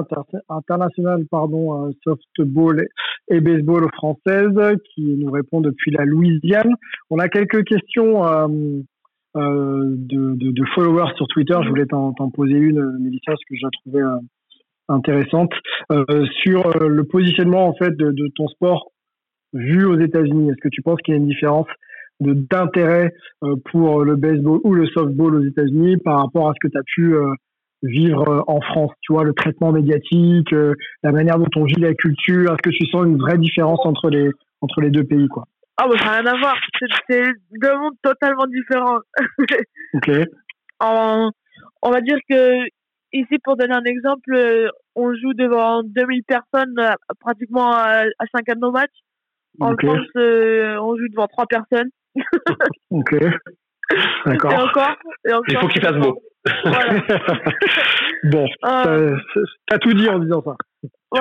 internationale 0.49 1.25
pardon, 1.29 1.91
softball 2.03 2.87
et 3.29 3.39
baseball 3.39 3.87
française, 3.93 4.77
qui 4.93 5.15
nous 5.17 5.31
répond 5.31 5.61
depuis 5.61 5.91
la 5.91 6.05
Louisiane. 6.05 6.73
On 7.09 7.19
a 7.19 7.29
quelques 7.29 7.63
questions. 7.63 8.21
de, 9.35 10.35
de, 10.35 10.65
followers 10.75 11.11
sur 11.15 11.27
Twitter. 11.27 11.57
Je 11.63 11.69
voulais 11.69 11.87
t'en 11.87 12.13
poser 12.31 12.53
une, 12.53 12.99
Mélissa, 12.99 13.31
parce 13.31 13.43
que 13.49 13.55
j'ai 13.55 13.67
trouvé 13.83 14.03
intéressante 14.89 15.53
euh, 15.91 16.25
sur 16.43 16.65
euh, 16.65 16.87
le 16.87 17.03
positionnement 17.05 17.67
en 17.67 17.73
fait 17.73 17.95
de, 17.95 18.11
de, 18.11 18.27
ton 18.35 18.47
sport 18.47 18.91
vu 19.53 19.85
aux 19.85 19.99
États-Unis. 19.99 20.49
Est-ce 20.49 20.61
que 20.61 20.69
tu 20.69 20.81
penses 20.81 20.99
qu'il 21.01 21.13
y 21.13 21.17
a 21.17 21.19
une 21.19 21.27
différence 21.27 21.67
d'intérêt 22.23 23.13
euh, 23.43 23.55
pour 23.71 24.03
le 24.03 24.15
baseball 24.15 24.59
ou 24.63 24.73
le 24.73 24.87
softball 24.87 25.35
aux 25.35 25.43
États-Unis 25.43 25.97
par 25.97 26.19
rapport 26.19 26.49
à 26.49 26.53
ce 26.53 26.67
que 26.67 26.71
tu 26.71 26.77
as 26.77 26.83
pu 26.83 27.15
vivre 27.83 28.45
en 28.47 28.61
France 28.61 28.91
Tu 29.01 29.13
vois, 29.13 29.23
le 29.23 29.33
traitement 29.33 29.71
médiatique, 29.71 30.51
la 31.03 31.11
manière 31.11 31.37
dont 31.37 31.49
on 31.57 31.65
vit 31.65 31.79
la 31.79 31.93
culture. 31.93 32.51
Est-ce 32.53 32.61
que 32.61 32.69
tu 32.69 32.85
sens 32.87 33.05
une 33.05 33.17
vraie 33.17 33.37
différence 33.37 33.79
entre 33.85 34.09
les 34.09 34.29
entre 34.61 34.79
les 34.79 34.89
deux 34.89 35.03
pays, 35.03 35.27
quoi? 35.27 35.43
Ah 35.77 35.87
bah 35.87 35.97
ça 35.97 36.05
n'a 36.05 36.11
rien 36.19 36.25
à 36.33 36.37
voir. 36.37 36.55
C'est 37.09 37.23
deux 37.61 37.77
mondes 37.77 37.95
totalement 38.01 38.45
différents. 38.47 38.99
ok. 39.95 40.11
En, 40.79 41.31
on 41.81 41.91
va 41.91 42.01
dire 42.01 42.17
que 42.29 42.63
ici, 43.13 43.37
pour 43.43 43.55
donner 43.55 43.75
un 43.75 43.83
exemple, 43.83 44.33
euh, 44.33 44.69
on 44.95 45.13
joue 45.13 45.33
devant 45.33 45.83
2000 45.83 46.23
personnes 46.23 46.77
euh, 46.79 46.93
pratiquement 47.19 47.71
à, 47.73 48.03
chacun 48.35 48.55
de 48.55 48.59
nos 48.59 48.71
matchs. 48.71 48.99
En 49.59 49.75
France, 49.77 50.07
euh, 50.17 50.77
on 50.81 50.97
joue 50.97 51.07
devant 51.09 51.27
3 51.27 51.45
personnes. 51.45 51.89
ok. 52.91 53.15
D'accord. 54.25 54.51
Et 54.51 54.55
encore, 54.55 54.95
Il 55.47 55.57
faut 55.57 55.67
qu'il 55.67 55.81
fasse 55.81 55.97
beau. 55.97 56.21
bon, 58.23 58.45
euh, 58.65 59.15
t'as 59.67 59.77
tout 59.77 59.93
dit 59.93 60.09
en 60.09 60.19
disant 60.19 60.43
ça. 60.43 60.55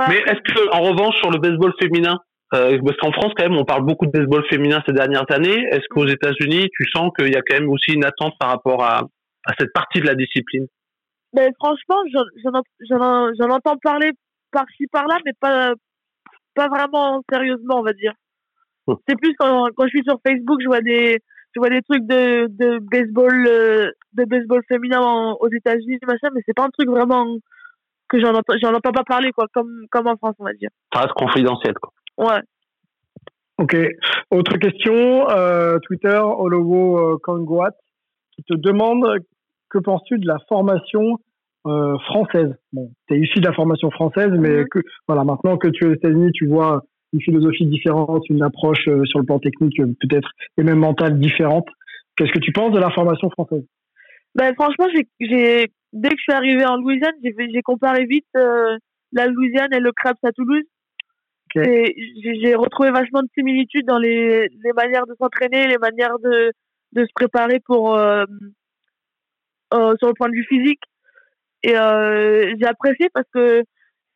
Mais 0.08 0.18
est-ce 0.18 0.40
que, 0.52 0.74
en 0.74 0.80
revanche, 0.82 1.16
sur 1.16 1.30
le 1.30 1.38
baseball 1.38 1.72
féminin, 1.80 2.18
parce 2.50 2.96
qu'en 3.00 3.12
France, 3.12 3.32
quand 3.36 3.48
même, 3.48 3.56
on 3.56 3.64
parle 3.64 3.84
beaucoup 3.84 4.06
de 4.06 4.10
baseball 4.10 4.44
féminin 4.50 4.82
ces 4.86 4.92
dernières 4.92 5.30
années. 5.30 5.66
Est-ce 5.70 5.86
qu'aux 5.90 6.06
États-Unis, 6.06 6.68
tu 6.76 6.86
sens 6.94 7.10
qu'il 7.16 7.32
y 7.32 7.36
a 7.36 7.42
quand 7.42 7.58
même 7.58 7.70
aussi 7.70 7.92
une 7.92 8.04
attente 8.04 8.34
par 8.38 8.50
rapport 8.50 8.82
à, 8.82 9.02
à 9.46 9.52
cette 9.58 9.72
partie 9.72 10.00
de 10.00 10.06
la 10.06 10.14
discipline? 10.14 10.66
Mais 11.34 11.48
franchement, 11.58 12.02
j'en 12.90 13.50
entends 13.50 13.76
parler 13.82 14.10
par-ci 14.50 14.86
par-là, 14.92 15.18
mais 15.24 15.32
pas, 15.40 15.72
pas 16.54 16.68
vraiment 16.68 17.22
sérieusement, 17.30 17.78
on 17.78 17.82
va 17.82 17.94
dire. 17.94 18.12
C'est 19.08 19.16
plus 19.16 19.34
quand, 19.38 19.68
quand 19.76 19.84
je 19.84 19.90
suis 19.90 20.04
sur 20.04 20.18
Facebook, 20.26 20.60
je 20.60 20.66
vois 20.66 20.80
des, 20.80 21.18
je 21.54 21.60
vois 21.60 21.70
des 21.70 21.82
trucs 21.82 22.06
de, 22.06 22.46
de 22.48 22.78
baseball, 22.90 23.46
euh, 23.46 23.90
de 24.14 24.24
baseball 24.24 24.62
féminin 24.68 25.34
aux 25.40 25.48
États-Unis, 25.48 25.98
machin, 26.06 26.28
mais 26.34 26.40
c'est 26.46 26.54
pas 26.54 26.64
un 26.64 26.70
truc 26.70 26.88
vraiment 26.88 27.26
que 28.08 28.20
j'en 28.20 28.34
entends, 28.34 28.54
j'en 28.60 28.74
entends 28.74 28.92
pas 28.92 29.04
parler, 29.04 29.32
quoi, 29.32 29.46
comme, 29.52 29.86
comme 29.90 30.06
en 30.06 30.16
France, 30.16 30.34
on 30.38 30.44
va 30.44 30.52
dire. 30.54 30.70
Ça 30.92 31.00
reste 31.00 31.14
confidentiel, 31.14 31.74
quoi. 31.74 31.92
Ouais. 32.18 32.40
Ok. 33.58 33.76
Autre 34.30 34.56
question, 34.58 35.28
euh, 35.30 35.78
Twitter, 35.80 36.18
Olowo 36.18 36.98
euh, 36.98 37.70
qui 38.34 38.42
te 38.44 38.54
demande 38.54 39.18
que 39.70 39.78
penses-tu 39.78 40.18
de 40.18 40.26
la 40.26 40.38
formation 40.48 41.18
euh, 41.66 41.96
française? 42.06 42.54
Bon, 42.72 42.90
tu 43.08 43.14
es 43.14 43.20
issu 43.20 43.40
de 43.40 43.46
la 43.46 43.54
formation 43.54 43.90
française, 43.90 44.30
mais 44.32 44.62
mhm. 44.62 44.68
que 44.68 44.80
voilà, 45.06 45.24
maintenant 45.24 45.56
que 45.56 45.68
tu 45.68 45.84
es 45.84 45.88
aux 45.88 45.94
États-Unis, 45.94 46.32
tu 46.32 46.46
vois 46.46 46.82
une 47.12 47.20
philosophie 47.20 47.66
différente, 47.66 48.24
une 48.30 48.42
approche 48.42 48.88
euh, 48.88 49.04
sur 49.04 49.18
le 49.18 49.26
plan 49.26 49.38
technique 49.38 49.78
euh, 49.80 49.86
peut-être 50.00 50.30
et 50.58 50.62
même 50.62 50.78
mentale 50.78 51.18
différente. 51.18 51.66
Qu'est-ce 52.16 52.32
que 52.32 52.38
tu 52.38 52.52
penses 52.52 52.72
de 52.72 52.78
la 52.78 52.90
formation 52.90 53.30
française? 53.30 53.64
Ben, 54.34 54.54
Franchement, 54.54 54.86
j'ai, 55.20 55.70
dès 55.92 56.08
que 56.08 56.16
je 56.16 56.22
suis 56.22 56.32
arrivé 56.32 56.64
en 56.64 56.76
Louisiane, 56.76 57.14
j'ai, 57.22 57.62
comparé 57.62 58.04
vite 58.06 58.26
la 58.34 59.26
Louisiane 59.26 59.72
et 59.74 59.80
le 59.80 59.92
Krebs 59.92 60.16
à 60.22 60.32
Toulouse. 60.32 60.64
J'ai, 61.54 62.54
retrouvé 62.54 62.90
vachement 62.90 63.22
de 63.22 63.28
similitudes 63.34 63.86
dans 63.86 63.98
les, 63.98 64.48
les 64.48 64.72
manières 64.74 65.06
de 65.06 65.14
s'entraîner, 65.18 65.68
les 65.68 65.78
manières 65.78 66.18
de, 66.18 66.52
de 66.92 67.02
se 67.02 67.12
préparer 67.14 67.60
pour, 67.60 67.96
euh, 69.74 69.94
sur 69.98 70.08
le 70.08 70.14
point 70.14 70.28
de 70.28 70.34
vue 70.34 70.46
physique. 70.48 70.82
Et 71.62 71.76
euh, 71.76 72.54
j'ai 72.58 72.66
apprécié 72.66 73.08
parce 73.14 73.26
que 73.32 73.62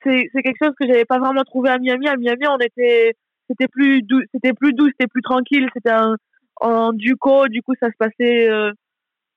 c'est 0.07 0.42
quelque 0.42 0.64
chose 0.64 0.75
que 0.79 0.87
j'avais 0.87 1.05
pas 1.05 1.19
vraiment 1.19 1.45
trouvé 1.45 1.71
à 1.71 1.79
Miami. 1.79 2.09
À 2.09 2.16
Miami, 2.16 2.47
on 2.49 2.59
était 2.59 3.14
c'était 3.49 3.69
plus 3.69 4.03
doux, 4.03 4.23
c'était 4.33 4.53
plus 4.53 4.73
doux, 4.73 4.88
c'était 4.88 5.09
plus 5.09 5.23
tranquille, 5.23 5.69
c'était 5.75 5.90
un 5.90 6.16
en 6.57 6.92
duco, 6.92 7.49
du 7.49 7.62
coup 7.62 7.75
ça 7.81 7.88
se 7.88 7.97
passait 7.99 8.49
euh, 8.49 8.73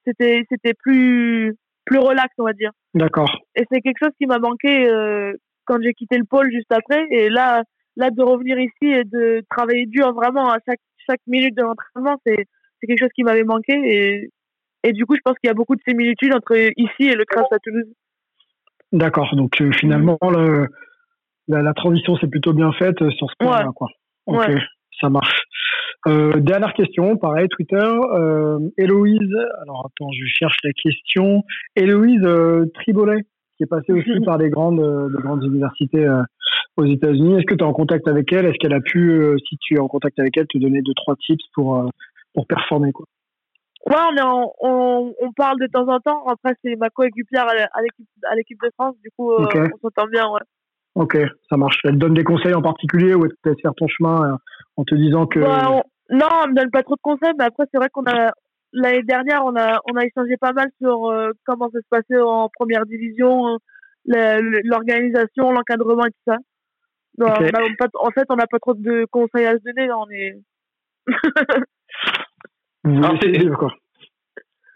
c'était 0.05 0.45
c'était 0.49 0.73
plus 0.73 1.55
plus 1.85 1.99
relax, 1.99 2.33
on 2.37 2.45
va 2.45 2.53
dire. 2.53 2.71
D'accord. 2.93 3.31
Et 3.55 3.65
c'est 3.71 3.81
quelque 3.81 3.99
chose 3.99 4.13
qui 4.17 4.27
m'a 4.27 4.39
manqué 4.39 4.87
euh, 4.89 5.33
quand 5.65 5.81
j'ai 5.81 5.93
quitté 5.93 6.17
le 6.17 6.25
pôle 6.25 6.51
juste 6.51 6.71
après. 6.71 7.05
Et 7.11 7.29
là, 7.29 7.63
là 7.95 8.09
de 8.11 8.21
revenir 8.21 8.59
ici 8.59 8.85
et 8.85 9.03
de 9.03 9.43
travailler 9.49 9.85
dur 9.85 10.13
vraiment 10.13 10.49
à 10.49 10.57
chaque 10.67 10.79
chaque 11.09 11.21
minute 11.27 11.55
de 11.55 11.63
l'entraînement, 11.63 12.17
c'est 12.25 12.45
c'est 12.79 12.87
quelque 12.87 12.99
chose 12.99 13.13
qui 13.15 13.23
m'avait 13.23 13.43
manqué 13.43 13.73
et 13.73 14.29
et 14.83 14.93
du 14.93 15.05
coup, 15.05 15.15
je 15.15 15.21
pense 15.23 15.37
qu'il 15.39 15.49
y 15.49 15.51
a 15.51 15.55
beaucoup 15.55 15.75
de 15.75 15.81
similitudes 15.85 16.33
entre 16.33 16.55
ici 16.55 17.09
et 17.09 17.15
le 17.15 17.25
CRAS 17.25 17.43
à 17.51 17.59
Toulouse. 17.59 17.91
D'accord. 18.91 19.35
Donc 19.35 19.61
euh, 19.61 19.71
finalement, 19.71 20.17
le, 20.21 20.67
la, 21.47 21.61
la, 21.61 21.73
transition 21.73 22.17
s'est 22.17 22.27
plutôt 22.27 22.53
bien 22.53 22.71
faite 22.73 23.01
euh, 23.01 23.11
sur 23.11 23.29
ce 23.29 23.35
point-là, 23.39 23.69
quoi. 23.75 23.87
Ok, 24.25 24.49
ça 24.99 25.09
marche. 25.09 25.41
Euh, 26.07 26.39
dernière 26.39 26.73
question, 26.73 27.17
pareil, 27.17 27.47
Twitter. 27.49 27.77
Euh, 27.77 28.59
Héloïse, 28.77 29.35
alors 29.61 29.85
attends, 29.87 30.11
je 30.11 30.25
cherche 30.25 30.55
la 30.63 30.71
question. 30.71 31.43
Héloïse 31.75 32.25
Tribolet, 32.75 33.23
qui 33.57 33.63
est 33.63 33.67
passée 33.67 33.91
aussi 33.91 34.19
par 34.25 34.37
des 34.37 34.49
grandes, 34.49 35.11
des 35.11 35.21
grandes 35.21 35.43
universités 35.43 36.07
aux 36.77 36.85
États-Unis. 36.85 37.35
Est-ce 37.35 37.45
que 37.45 37.55
tu 37.55 37.63
es 37.63 37.67
en 37.67 37.73
contact 37.73 38.07
avec 38.07 38.31
elle? 38.31 38.45
Est-ce 38.45 38.57
qu'elle 38.59 38.73
a 38.73 38.81
pu, 38.81 39.37
si 39.47 39.57
tu 39.57 39.75
es 39.75 39.79
en 39.79 39.87
contact 39.87 40.17
avec 40.19 40.37
elle, 40.37 40.47
te 40.47 40.57
donner 40.57 40.81
deux 40.81 40.93
trois 40.95 41.15
tips 41.15 41.43
pour 41.53 41.89
pour 42.33 42.47
performer 42.47 42.91
quoi? 42.91 43.05
Ouais, 43.85 43.95
on, 43.95 44.15
est 44.15 44.21
on, 44.61 45.15
on, 45.19 45.31
parle 45.33 45.59
de 45.59 45.67
temps 45.67 45.87
en 45.87 45.99
temps. 45.99 46.25
Après, 46.25 46.53
c'est 46.63 46.75
ma 46.75 46.89
coéquipière 46.89 47.47
à 47.47 47.81
l'équipe 47.81 48.07
à 48.29 48.35
l'équipe 48.35 48.59
de 48.61 48.69
France. 48.77 48.95
Du 49.03 49.09
coup, 49.17 49.31
on 49.31 49.47
s'entend 49.81 50.07
bien, 50.07 50.29
ouais. 50.29 50.41
Ok, 50.95 51.17
ça 51.49 51.57
marche. 51.57 51.79
Elle 51.85 51.93
te 51.93 51.97
donne 51.97 52.13
des 52.13 52.23
conseils 52.23 52.53
en 52.53 52.61
particulier 52.61 53.13
ou 53.13 53.25
elle 53.25 53.31
te 53.31 53.49
laisse 53.49 53.61
faire 53.61 53.73
ton 53.75 53.87
chemin 53.87 54.37
en 54.75 54.83
te 54.83 54.95
disant 54.95 55.27
que. 55.27 55.39
Non, 55.39 56.27
on 56.43 56.47
me 56.47 56.55
donne 56.55 56.71
pas 56.71 56.81
trop 56.81 56.95
de 56.95 57.01
conseils, 57.01 57.33
mais 57.37 57.45
après, 57.45 57.65
c'est 57.71 57.77
vrai 57.77 57.89
qu'on 57.93 58.05
a, 58.05 58.31
l'année 58.73 59.03
dernière, 59.03 59.45
on 59.45 59.55
a, 59.55 59.79
on 59.91 59.95
a 59.95 60.05
échangé 60.05 60.37
pas 60.37 60.53
mal 60.53 60.67
sur 60.81 61.05
euh, 61.05 61.31
comment 61.45 61.69
ça 61.69 61.79
se 61.79 61.87
passait 61.89 62.19
en 62.19 62.49
première 62.49 62.85
division, 62.85 63.59
l'organisation, 64.05 65.51
l'encadrement 65.51 66.05
et 66.05 66.11
tout 66.11 66.33
ça. 66.33 66.37
en 67.21 68.09
fait, 68.11 68.25
on 68.29 68.35
n'a 68.35 68.47
pas 68.47 68.59
trop 68.59 68.73
de 68.73 69.05
conseils 69.11 69.45
à 69.45 69.53
se 69.53 69.63
donner, 69.63 69.91
on 69.91 70.09
est. 70.09 70.39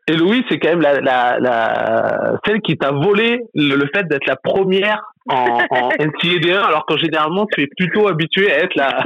Et 0.07 0.17
Louis, 0.17 0.43
c'est 0.49 0.59
quand 0.59 0.69
même 0.69 0.81
la, 0.81 0.99
la, 0.99 1.39
la, 1.39 2.39
celle 2.45 2.61
qui 2.61 2.77
t'a 2.77 2.91
volé 2.91 3.39
le, 3.55 3.85
fait 3.95 4.03
d'être 4.03 4.27
la 4.27 4.35
première 4.35 5.01
en, 5.29 5.61
en 5.69 5.89
NCAA1, 5.99 6.57
alors 6.57 6.85
que 6.85 6.97
généralement 6.97 7.45
tu 7.45 7.61
es 7.61 7.67
plutôt 7.77 8.09
habitué 8.09 8.51
à 8.51 8.63
être 8.63 8.75
la, 8.75 9.01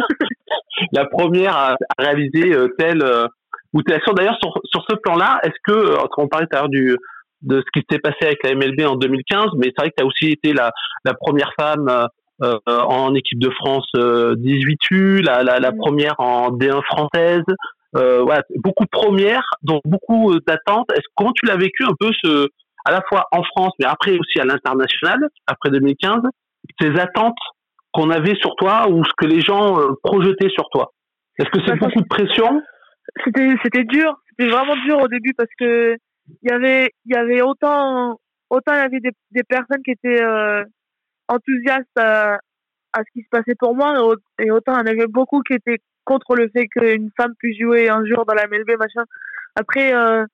la 0.92 1.06
première 1.06 1.56
à, 1.56 1.76
réaliser 2.00 2.52
euh, 2.52 2.70
telle 2.80 3.04
euh, 3.04 3.28
ou 3.74 3.84
telle 3.84 3.98
action. 3.98 4.14
D'ailleurs, 4.14 4.38
sur, 4.42 4.60
sur 4.66 4.84
ce 4.90 4.96
plan-là, 4.96 5.40
est-ce 5.44 5.60
que, 5.64 5.72
euh, 5.72 5.98
on 6.18 6.28
parlait 6.28 6.48
tout 6.48 6.56
à 6.56 6.62
l'heure 6.62 6.70
du, 6.70 6.98
de 7.44 7.62
ce 7.62 7.80
qui 7.80 7.86
s'est 7.92 8.00
passé 8.00 8.18
avec 8.22 8.40
la 8.44 8.56
MLB 8.56 8.82
en 8.88 8.96
2015, 8.96 9.52
mais 9.58 9.66
c'est 9.66 9.80
vrai 9.80 9.90
que 9.90 9.96
tu 9.98 10.04
as 10.04 10.08
aussi 10.08 10.32
été 10.32 10.54
la, 10.54 10.72
la 11.06 11.14
première 11.14 11.52
femme 11.60 12.08
euh, 12.42 12.58
en 12.68 13.14
équipe 13.14 13.40
de 13.40 13.52
France 13.52 13.88
18U, 13.96 15.24
la, 15.24 15.44
la, 15.44 15.60
la 15.60 15.72
première 15.72 16.16
en 16.20 16.50
D1 16.50 16.82
française, 16.86 17.44
euh, 17.96 18.22
voilà, 18.24 18.44
beaucoup 18.56 18.84
de 18.84 18.90
premières, 18.90 19.46
donc 19.62 19.82
beaucoup 19.86 20.32
euh, 20.32 20.40
d'attentes. 20.46 20.92
Est-ce 20.92 21.08
comment 21.16 21.32
tu 21.34 21.46
l'as 21.46 21.58
vécu 21.58 21.84
un 21.84 21.94
peu 22.00 22.10
ce, 22.24 22.48
à 22.86 22.92
la 22.92 23.02
fois 23.08 23.28
en 23.32 23.44
France, 23.44 23.74
mais 23.80 23.86
après 23.86 24.18
aussi 24.18 24.40
à 24.40 24.46
l'international, 24.46 25.20
après 25.48 25.70
2015, 25.70 26.22
ces 26.80 27.00
attentes 27.00 27.38
qu'on 27.94 28.10
avait 28.10 28.36
sur 28.36 28.56
toi 28.56 28.90
ou 28.90 29.04
ce 29.06 29.12
que 29.18 29.26
les 29.26 29.42
gens 29.42 29.80
euh, 29.80 29.94
projetaient 30.04 30.50
sur 30.50 30.70
toi? 30.70 30.92
Est-ce 31.40 31.50
que 31.50 31.60
c'est 31.66 31.78
beaucoup 31.78 32.02
de 32.02 32.08
pression? 32.08 32.62
C'était 33.24 33.56
c'était 33.64 33.84
dur, 33.86 34.14
c'était 34.30 34.50
vraiment 34.50 34.76
dur 34.86 35.00
au 35.00 35.08
début 35.08 35.34
parce 35.34 35.50
que 35.58 35.96
il 36.42 36.50
y 36.50 36.54
avait 36.54 36.92
il 37.06 37.16
y 37.16 37.18
avait 37.18 37.42
autant 37.42 38.20
autant 38.50 38.74
il 38.74 38.80
y 38.80 38.86
avait 38.86 39.00
des, 39.00 39.12
des 39.32 39.44
personnes 39.44 39.82
qui 39.84 39.92
étaient 39.92 40.22
euh, 40.22 40.64
enthousiastes 41.30 41.98
à, 41.98 42.38
à, 42.94 43.00
ce 43.00 43.12
qui 43.14 43.22
se 43.24 43.30
passait 43.30 43.56
pour 43.58 43.76
moi 43.76 44.16
et 44.40 44.52
autant 44.52 44.74
il 44.74 44.78
y 44.78 44.82
en 44.82 44.94
avait 44.94 45.08
beaucoup 45.08 45.42
qui 45.42 45.54
étaient 45.54 45.80
contre 46.06 46.36
le 46.36 46.50
fait 46.50 46.68
qu'une 46.68 47.12
femme 47.18 47.34
puisse 47.38 47.60
jouer 47.60 47.90
un 47.90 48.04
jour 48.06 48.26
dans 48.26 48.34
la 48.34 48.48
MLB, 48.48 48.78
machin. 48.80 49.04
Après, 49.56 49.94
euh, 49.94 50.26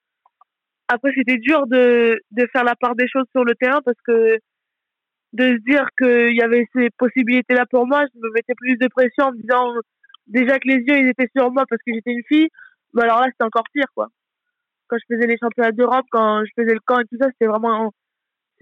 après 0.88 1.12
c'était 1.16 1.38
dur 1.38 1.66
de, 1.68 2.20
de 2.32 2.48
faire 2.54 2.64
la 2.64 2.76
part 2.76 2.96
des 2.96 3.08
choses 3.08 3.26
sur 3.32 3.44
le 3.44 3.56
terrain 3.56 3.82
parce 3.84 3.98
que 4.06 4.38
de 5.34 5.44
se 5.44 5.64
dire 5.66 5.88
qu'il 5.98 6.36
y 6.36 6.42
avait 6.44 6.68
ces 6.76 6.90
possibilités-là 6.98 7.66
pour 7.66 7.88
moi, 7.88 8.06
je 8.14 8.20
me 8.20 8.32
mettais 8.34 8.54
plus 8.56 8.78
de 8.78 8.88
pression 8.88 9.26
en 9.26 9.32
me 9.32 9.42
disant 9.42 9.74
déjà 10.28 10.60
que 10.60 10.68
les 10.68 10.76
yeux 10.76 11.00
ils 11.00 11.10
étaient 11.10 11.30
sur 11.36 11.52
moi 11.52 11.66
parce 11.68 11.82
que 11.86 11.92
j'étais 11.94 12.12
une 12.12 12.24
fille, 12.28 12.50
mais 12.94 13.04
alors 13.04 13.20
là 13.20 13.28
c'était 13.32 13.44
encore 13.44 13.66
pire 13.74 13.88
quoi. 13.96 14.10
Quand 14.88 14.98
je 14.98 15.16
faisais 15.16 15.26
les 15.26 15.38
championnats 15.38 15.72
d'Europe, 15.72 16.06
quand 16.12 16.44
je 16.46 16.52
faisais 16.56 16.74
le 16.74 16.82
camp 16.86 17.00
et 17.00 17.06
tout 17.06 17.18
ça, 17.20 17.28
c'était 17.32 17.48
vraiment 17.48 17.92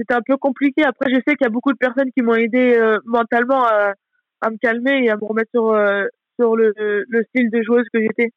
c'était 0.01 0.15
un 0.15 0.21
peu 0.25 0.37
compliqué. 0.37 0.83
Après 0.83 1.09
je 1.09 1.15
sais 1.15 1.35
qu'il 1.35 1.45
y 1.45 1.45
a 1.45 1.49
beaucoup 1.49 1.71
de 1.71 1.77
personnes 1.77 2.11
qui 2.15 2.23
m'ont 2.23 2.35
aidé 2.35 2.75
euh, 2.77 2.97
mentalement 3.05 3.63
à, 3.65 3.93
à, 4.41 4.49
me 4.49 4.57
calmer 4.57 5.05
et 5.05 5.09
à 5.09 5.15
me 5.15 5.25
remettre 5.25 5.51
sur 5.53 5.71
euh, 5.71 6.05
sur 6.39 6.55
le, 6.55 6.73
le 6.75 7.23
style 7.25 7.49
de 7.51 7.61
joueuse 7.61 7.85
que 7.93 8.01
j'étais. 8.01 8.31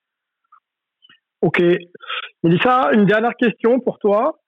Ok. 1.42 1.62
Melissa, 2.42 2.90
une 2.92 3.06
dernière 3.06 3.36
question 3.36 3.80
pour 3.80 3.98
toi. 3.98 4.38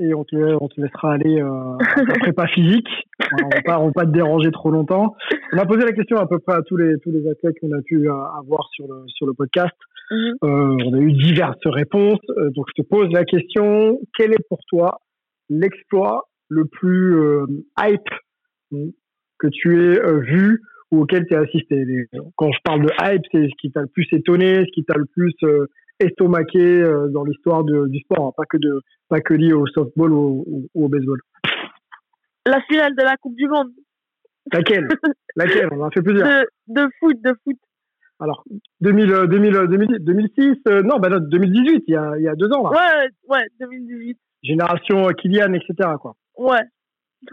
Et 0.00 0.14
on 0.14 0.24
te, 0.24 0.36
on 0.36 0.68
te 0.68 0.80
laissera 0.80 1.12
aller 1.12 1.42
euh, 1.42 1.76
à 1.76 2.18
prépa 2.20 2.46
physique. 2.46 2.88
on 3.20 3.48
ne 3.48 3.68
va, 3.70 3.78
va, 3.78 3.92
pas 3.92 4.06
te 4.06 4.10
déranger 4.12 4.50
trop 4.50 4.70
longtemps. 4.70 5.14
On 5.52 5.58
a 5.58 5.66
posé 5.66 5.84
la 5.84 5.92
question 5.92 6.16
à 6.16 6.26
peu 6.26 6.38
près 6.38 6.56
à 6.56 6.62
tous 6.62 6.76
les, 6.78 6.98
tous 7.00 7.10
les 7.10 7.28
athlètes 7.28 7.56
qu'on 7.60 7.72
a 7.76 7.82
pu 7.82 8.08
euh, 8.08 8.14
avoir 8.38 8.66
sur 8.72 8.86
le, 8.88 9.04
sur 9.08 9.26
le 9.26 9.34
podcast. 9.34 9.74
Mhm. 10.10 10.34
euh, 10.42 10.76
on 10.86 10.94
a 10.94 10.98
eu 10.98 11.12
diverses 11.12 11.66
réponses. 11.66 12.20
Euh, 12.30 12.50
donc, 12.50 12.66
je 12.74 12.82
te 12.82 12.88
pose 12.88 13.10
la 13.12 13.24
question. 13.24 13.98
Quel 14.16 14.32
est 14.32 14.48
pour 14.48 14.60
toi 14.68 15.00
l'exploit 15.50 16.29
le 16.50 16.66
plus 16.66 17.16
euh, 17.16 17.46
hype 17.78 18.82
que 19.38 19.46
tu 19.46 19.82
aies 19.82 20.00
vu 20.20 20.60
ou 20.90 21.02
auquel 21.02 21.24
tu 21.26 21.34
as 21.34 21.40
assisté. 21.40 22.08
Quand 22.36 22.52
je 22.52 22.58
parle 22.64 22.82
de 22.82 22.90
hype, 23.00 23.22
c'est 23.32 23.44
ce 23.44 23.56
qui 23.60 23.70
t'a 23.70 23.80
le 23.80 23.86
plus 23.86 24.06
étonné, 24.12 24.66
ce 24.66 24.72
qui 24.72 24.84
t'a 24.84 24.98
le 24.98 25.06
plus 25.06 25.32
euh, 25.44 25.66
estomaqué 26.00 26.82
euh, 26.82 27.08
dans 27.08 27.24
l'histoire 27.24 27.64
du 27.64 28.00
sport, 28.00 28.26
hein, 28.26 28.32
pas 28.36 28.44
que 28.44 28.58
de 28.58 28.82
pas 29.08 29.20
que 29.20 29.34
lié 29.34 29.52
au 29.52 29.66
softball 29.68 30.12
ou, 30.12 30.68
au 30.74 30.88
baseball. 30.88 31.20
La 32.46 32.60
finale 32.62 32.94
de 32.96 33.02
la 33.02 33.16
Coupe 33.16 33.36
du 33.36 33.48
Monde. 33.48 33.70
Laquelle? 34.52 34.88
Laquelle? 35.36 35.68
On 35.70 35.80
en 35.80 35.86
a 35.86 35.90
fait 35.90 36.02
plusieurs. 36.02 36.44
De, 36.66 36.88
foot, 36.98 37.16
de 37.22 37.32
foot. 37.44 37.56
Alors, 38.18 38.44
2000, 38.80 39.06
2000, 39.28 39.98
2006, 40.00 40.56
non, 40.84 40.98
bah 40.98 41.08
2018, 41.20 41.84
il 41.86 41.92
y, 41.92 41.96
a, 41.96 42.18
il 42.18 42.24
y 42.24 42.28
a 42.28 42.34
deux 42.34 42.50
ans 42.52 42.68
là. 42.68 42.70
Ouais, 42.70 43.08
ouais, 43.28 43.46
2018. 43.60 44.18
Génération 44.42 45.06
Kylian, 45.08 45.52
etc. 45.54 45.90
Quoi. 46.00 46.14
Ouais. 46.36 46.62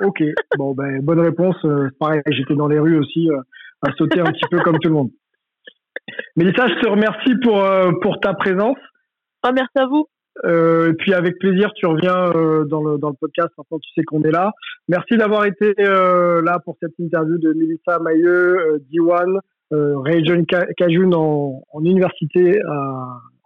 Ok, 0.01 0.21
bon, 0.57 0.73
ben, 0.73 1.01
bonne 1.01 1.19
réponse. 1.19 1.55
Euh, 1.65 1.89
pareil, 1.99 2.21
j'étais 2.27 2.55
dans 2.55 2.67
les 2.67 2.79
rues 2.79 2.97
aussi 2.97 3.29
euh, 3.29 3.39
à 3.81 3.91
sauter 3.93 4.19
un 4.19 4.25
petit 4.25 4.47
peu 4.49 4.59
comme 4.59 4.79
tout 4.79 4.89
le 4.89 4.95
monde. 4.95 5.11
Mélissa, 6.35 6.67
je 6.67 6.79
te 6.81 6.89
remercie 6.89 7.35
pour, 7.43 7.63
euh, 7.63 7.91
pour 8.01 8.19
ta 8.19 8.33
présence. 8.33 8.77
Ah, 9.43 9.51
merci 9.51 9.77
à 9.77 9.85
vous. 9.85 10.07
et 10.43 10.93
puis 10.97 11.13
avec 11.13 11.37
plaisir, 11.39 11.71
tu 11.73 11.85
reviens 11.85 12.31
dans, 12.65 12.83
le, 12.83 12.97
dans 12.97 13.09
le 13.09 13.15
podcast. 13.19 13.49
Maintenant, 13.57 13.79
tu 13.79 13.89
sais 13.95 14.03
qu'on 14.03 14.21
est 14.23 14.31
là. 14.31 14.51
Merci 14.87 15.15
d'avoir 15.17 15.45
été 15.45 15.73
là 15.77 16.59
pour 16.65 16.75
cette 16.81 16.97
interview 16.99 17.37
de 17.37 17.53
Mélissa 17.53 17.99
Mailleux, 17.99 18.81
D1, 18.91 19.39
Ray 19.71 20.25
John 20.25 20.45
Cajun 20.45 21.11
en, 21.13 21.63
en 21.71 21.85
université 21.85 22.59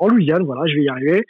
en 0.02 0.08
Louisiane. 0.10 0.44
Voilà, 0.44 0.64
je 0.66 0.76
vais 0.76 0.84
y 0.84 0.90
arriver. 0.90 1.26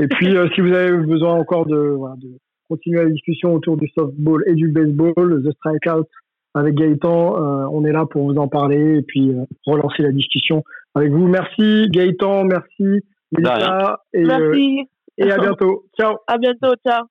Et 0.00 0.08
puis, 0.08 0.36
si 0.54 0.60
vous 0.60 0.72
avez 0.72 0.90
besoin 0.98 1.34
encore 1.34 1.66
de, 1.66 1.76
voilà, 1.76 2.16
de 2.16 2.28
continuer 2.68 3.04
la 3.04 3.10
discussion 3.10 3.54
autour 3.54 3.76
du 3.76 3.88
softball 3.96 4.42
et 4.46 4.54
du 4.54 4.68
baseball, 4.68 5.42
The 5.44 5.52
Strikeout 5.52 6.08
avec 6.54 6.74
Gaëtan. 6.74 7.36
Euh, 7.36 7.66
on 7.72 7.84
est 7.84 7.92
là 7.92 8.06
pour 8.06 8.30
vous 8.30 8.38
en 8.38 8.48
parler 8.48 8.98
et 8.98 9.02
puis 9.02 9.30
euh, 9.30 9.44
relancer 9.66 10.02
la 10.02 10.12
discussion 10.12 10.64
avec 10.94 11.10
vous. 11.10 11.26
Merci 11.26 11.88
Gaëtan, 11.90 12.44
merci 12.44 13.02
Melissa 13.32 14.00
et, 14.12 14.24
euh, 14.24 14.82
et 15.18 15.32
à 15.32 15.38
bientôt. 15.38 15.84
Ciao. 15.98 16.16
À 16.26 16.38
bientôt, 16.38 16.74
ciao. 16.86 17.04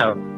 Ciao. 0.00 0.37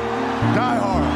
Die 0.41 0.79
hard. 0.79 1.10